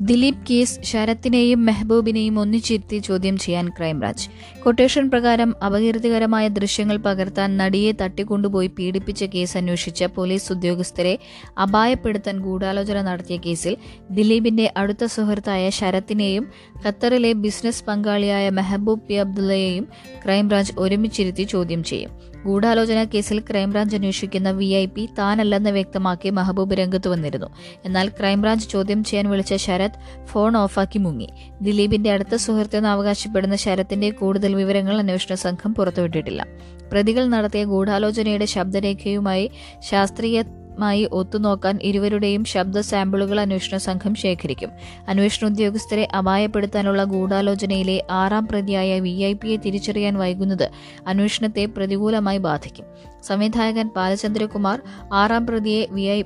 ദിലീപ് 0.00 0.46
കേസ് 0.50 0.80
ശരത്തിനെയും 0.82 1.64
മെഹബൂബിനെയും 1.66 2.40
ഒന്നിച്ചിരുത്തി 2.40 2.98
ചോദ്യം 2.98 3.38
ചെയ്യാൻ 3.38 3.68
ക്രൈംബ്രാഞ്ച്. 3.68 4.28
കൊട്ടേഷൻ 4.62 5.10
പ്രകാരം 5.10 5.64
അപകീർത്തികരമായ 5.64 6.48
ദൃശ്യങ്ങൾ 6.48 6.96
പകർത്താൻ 6.96 7.56
നടിയെ 7.56 7.92
തട്ടിക്കൊണ്ടുപോയി 7.92 8.66
പീഡിപ്പിച്ച 8.66 9.24
കേസ് 9.24 9.56
അന്വേഷിച്ച 9.56 10.04
പോലീസ് 10.04 10.52
ഉദ്യോഗസ്ഥരെ 10.52 11.18
അപായപ്പെടുത്താൻ 11.62 12.38
ഗൂഢാലോചന 12.38 13.02
നടത്തിയ 13.02 13.36
കേസിൽ 13.36 13.76
ദിലീപിന്റെ 14.10 14.72
അടുത്ത 14.76 15.04
സുഹൃത്തായ 15.04 15.70
ശരത്തിനെയും 15.70 16.46
ഖത്തറിലെ 16.86 17.32
ബിസിനസ് 17.32 17.84
പങ്കാളിയായ 17.84 18.50
മെഹബൂബ് 18.50 19.02
പി 19.02 19.14
അബ്ദുള്ളയെയും 19.14 19.88
ക്രൈംബ്രാഞ്ച് 20.24 20.72
ഒരുമിച്ചിരുത്തി 20.78 21.42
ചോദ്യം 21.42 21.84
ചെയ്യും. 21.84 22.10
ഗൂഢാലോചന 22.44 23.04
കേസിൽ 23.04 23.40
ക്രൈംബ്രാഞ്ച് 23.40 23.96
അന്വേഷിക്കുന്ന 23.96 24.50
വി 24.50 24.64
ഐ 24.64 24.86
പി 24.86 25.08
താനല്ലെന്ന് 25.18 25.70
വ്യക്തമാക്കി 25.70 26.30
മെഹബൂബ് 26.30 26.74
രംഗത്ത് 26.74 27.08
വന്നിരുന്നു. 27.08 27.46
എന്നാൽ 27.84 28.08
ക്രൈംബ്രാഞ്ച് 28.08 28.68
ചോദ്യം 28.68 29.04
ചെയ്യാൻ 29.04 29.30
വിളിച്ച 29.30 29.54
ശരത് 29.54 29.87
ഫോൺ 30.26 30.56
ഓഫാക്കി 30.56 30.98
മുങ്ങി. 30.98 31.28
ദിലീപിന്റെ 31.62 32.12
അടുത്ത 32.12 32.34
സുഹൃത്തെന്ന് 32.34 32.88
അവകാശപ്പെടുന്ന 32.88 33.56
ശരത്തിന്റെ 33.56 34.10
കൂടുതൽ 34.10 34.54
വിവരങ്ങൾ 34.54 34.98
അന്വേഷണ 34.98 35.34
സംഘം 35.34 35.74
പുറത്തുവിട്ടിട്ടില്ല. 35.74 36.46
പ്രതികൾ 36.92 37.28
നടത്തിയ 37.28 37.64
ഗൂഢാലോചനയുടെ 37.64 38.44
ശബ്ദരേഖയുമായി 38.44 39.50
ശാസ്ത്രീയ 39.80 40.42
മായി 40.78 41.08
ഒത്തുനോക്കാൻ 41.12 41.78
ഇരുവരുടെയും 41.82 42.44
ശബ്ദ 42.44 42.80
സാമ്പിളുകൾ 42.80 43.40
അന്വേഷണ 43.40 43.76
സംഘം 43.76 44.14
ശേഖരിക്കും. 44.14 44.70
അന്വേഷണ 45.08 45.46
ഉദ്യോഗസ്ഥരെ 45.46 46.08
അപായപ്പെടുത്താനുള്ള 46.18 47.04
ഗൂഢാലോചനയിലെ 47.04 48.04
ആറാം 48.10 48.46
പ്രതിയായ 48.46 49.00
വി 49.00 49.10
ഐ 49.10 49.32
പിയെ 49.32 49.56
തിരിച്ചറിയാൻ 49.56 50.14
വൈകുന്നത് 50.14 50.70
അന്വേഷണത്തെ 51.06 51.64
പ്രതികൂലമായി 51.64 52.38
ബാധിക്കും. 52.38 52.86
സംവിധായകൻ 53.22 53.90
ബാലചന്ദ്രകുമാർ 53.96 54.82
ആറാം 55.14 55.46
പ്രതിയെ 55.46 55.86
V 55.90 56.02
I 56.02 56.22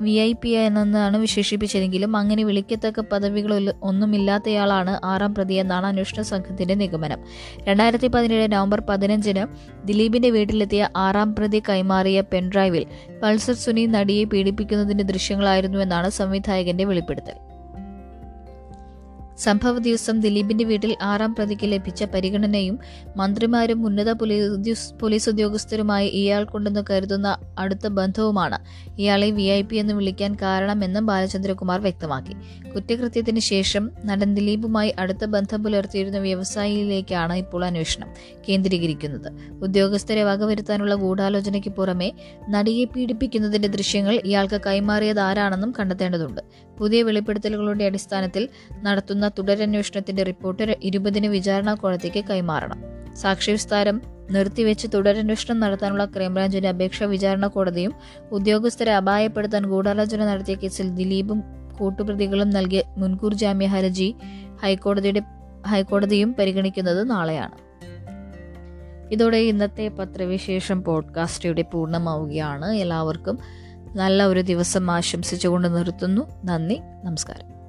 V 0.00 0.10
I 0.10 0.32
P 0.32 0.48
എന്നാണ് 0.48 1.18
വിശേഷിപ്പിച്ചതെങ്കിലും 1.18 2.16
അങ്ങനെ 2.16 2.44
വിളിക്കത്തക്ക 2.44 3.00
പദവികൾ 3.00 3.52
ഒന്നുമില്ലാത്തയാളാണ് 3.82 5.00
ആറാം 5.04 5.34
പ്രതി 5.34 5.54
എന്നാണ് 5.54 5.86
അന്വേഷണ 5.86 6.22
സംഘത്തിന്റെ 6.22 6.74
നിഗമനം. 6.74 7.20
രണ്ടായിരത്തി 7.64 8.06
പതിനേഴ് 8.06 8.52
നവംബർ 8.52 8.80
പതിനഞ്ചിന് 8.80 9.44
ദിലീപിന്റെ 9.84 10.30
വീട്ടിലെത്തിയ 10.30 10.88
ആറാം 10.96 11.34
പ്രതി 11.34 11.62
കൈമാറിയ 11.68 12.20
പെൻഡ്രൈവിൽ 12.32 12.86
പൾസർ 13.22 13.54
സുനി 13.54 13.86
നടിയെ 13.86 14.24
പീഡിപ്പിക്കുന്നതിന്റെ 14.24 15.04
ദൃശ്യങ്ങളായിരുന്നുവെന്നാണ് 15.04 16.10
സംവിധായകന്റെ 16.10 16.84
വെളിപ്പെടുത്തൽ. 16.84 17.49
സംഭവ 19.40 19.78
ദിവസം 19.78 20.20
ദിലീപിന്റെ 20.20 20.64
വീട്ടിൽ 20.64 20.96
ആറാം 21.02 21.34
പ്രതിക്ക് 21.34 21.66
ലഭിച്ച 21.72 22.04
പരിഗണനയും 22.04 22.78
മന്ത്രിമാരും 23.16 23.86
ഉന്നത 23.86 24.12
പോലീസ് 24.12 25.30
ഉദ്യോഗസ്ഥരുമായി 25.30 26.08
ഇയാൾ 26.08 26.28
ഇയാൾക്കുണ്ടെന്ന് 26.30 26.82
കരുതുന്ന 26.90 27.28
അടുത്ത 27.58 27.86
ബന്ധവുമാണ് 27.86 28.58
ഇയാളെ 28.98 29.30
വി 29.30 29.42
ഐ 29.42 29.62
പി 29.62 29.76
എന്ന് 29.76 29.94
വിളിക്കാൻ 29.94 30.34
കാരണമെന്നും 30.42 31.06
ബാലചന്ദ്രകുമാർ 31.06 31.80
വ്യക്തമാക്കി. 31.80 32.34
കുറ്റകൃത്യത്തിന് 32.70 33.40
ശേഷം 33.40 33.90
നടൻ 34.04 34.34
ദിലീപുമായി 34.34 34.90
അടുത്ത 34.98 35.24
ബന്ധം 35.24 35.64
പുലർത്തിയിരുന്ന 35.64 36.18
വ്യവസായിയിലേക്കാണ് 36.18 37.34
ഇപ്പോൾ 37.34 37.64
അന്വേഷണം 37.64 38.08
കേന്ദ്രീകരിക്കുന്നത്. 38.48 39.28
ഉദ്യോഗസ്ഥരെ 39.62 40.24
വകവരുത്താനുള്ള 40.24 40.94
ഗൂഢാലോചനയ്ക്ക് 40.94 41.70
പുറമെ 41.70 42.12
നടിയെ 42.48 42.84
പീഡിപ്പിക്കുന്നതിന്റെ 42.84 43.68
ദൃശ്യങ്ങൾ 43.68 44.20
ഇയാൾക്ക് 44.24 44.60
കൈമാറിയത് 44.66 45.20
ആരാണെന്നും 45.20 45.72
കണ്ടെത്തേണ്ടതുണ്ട്. 45.78 46.42
പുതിയ 46.78 47.02
വെളിപ്പെടുത്തലുകളുടെ 47.02 47.84
അടിസ്ഥാനത്തിൽ 47.84 48.48
നടത്തുന്ന 48.82 49.29
തുടരന്വേഷണത്തിന്റെ 49.38 50.22
റിപ്പോർട്ട് 50.22 50.76
ഇരുപതിന് 50.82 51.26
വിചാരണ 51.26 51.74
കോടതിക്ക് 51.74 52.24
കൈമാറണം. 52.24 52.82
സാക്ഷി 53.16 53.50
വിസ്താരം 53.50 54.02
നിർത്തിവെച്ച് 54.30 54.88
തുടരന്വേഷണം 54.94 55.60
നടത്താനുള്ള 55.60 56.04
ക്രൈംബ്രാഞ്ചിന്റെ 56.04 56.68
അപേക്ഷ 56.68 57.02
വിചാരണ 57.02 57.46
കോടതിയും 57.46 57.92
ഉദ്യോഗസ്ഥരെ 58.32 58.94
അപായപ്പെടുത്താൻ 58.94 59.66
ഗൂഢാലോചന 59.66 60.24
നടത്തിയ 60.24 60.54
കേസിൽ 60.54 60.88
ദിലീപും 60.88 61.42
കൂട്ടുപ്രതികളും 61.78 62.50
നൽകിയ 62.50 62.82
മുൻകൂർ 62.96 63.34
ജാമ്യ 63.34 63.66
ഹർജി 63.66 64.14
ഹൈക്കോടതിയുടെ 64.62 65.22
ഹൈക്കോടതിയും 65.66 66.34
പരിഗണിക്കുന്നത് 66.38 67.10
നാളെയാണ്. 67.10 67.70
ഇതോടെ 69.12 69.36
ഇന്നത്തെ 69.36 69.88
പത്രവിശേഷം 69.88 70.84
പോഡ്കാസ്റ്റ് 70.84 71.46
ഇവിടെ 71.46 71.62
പൂർണമാവുകയാണ്. 71.62 72.72
എല്ലാവർക്കും 72.72 73.38
നല്ല 73.94 74.26
ഒരു 74.26 74.40
ദിവസം 74.40 74.90
ആശംസിച്ചുകൊണ്ട് 74.90 75.68
നിർത്തുന്നു. 75.68 76.42
നന്ദി 76.44 76.80
നമസ്കാരം. 77.04 77.59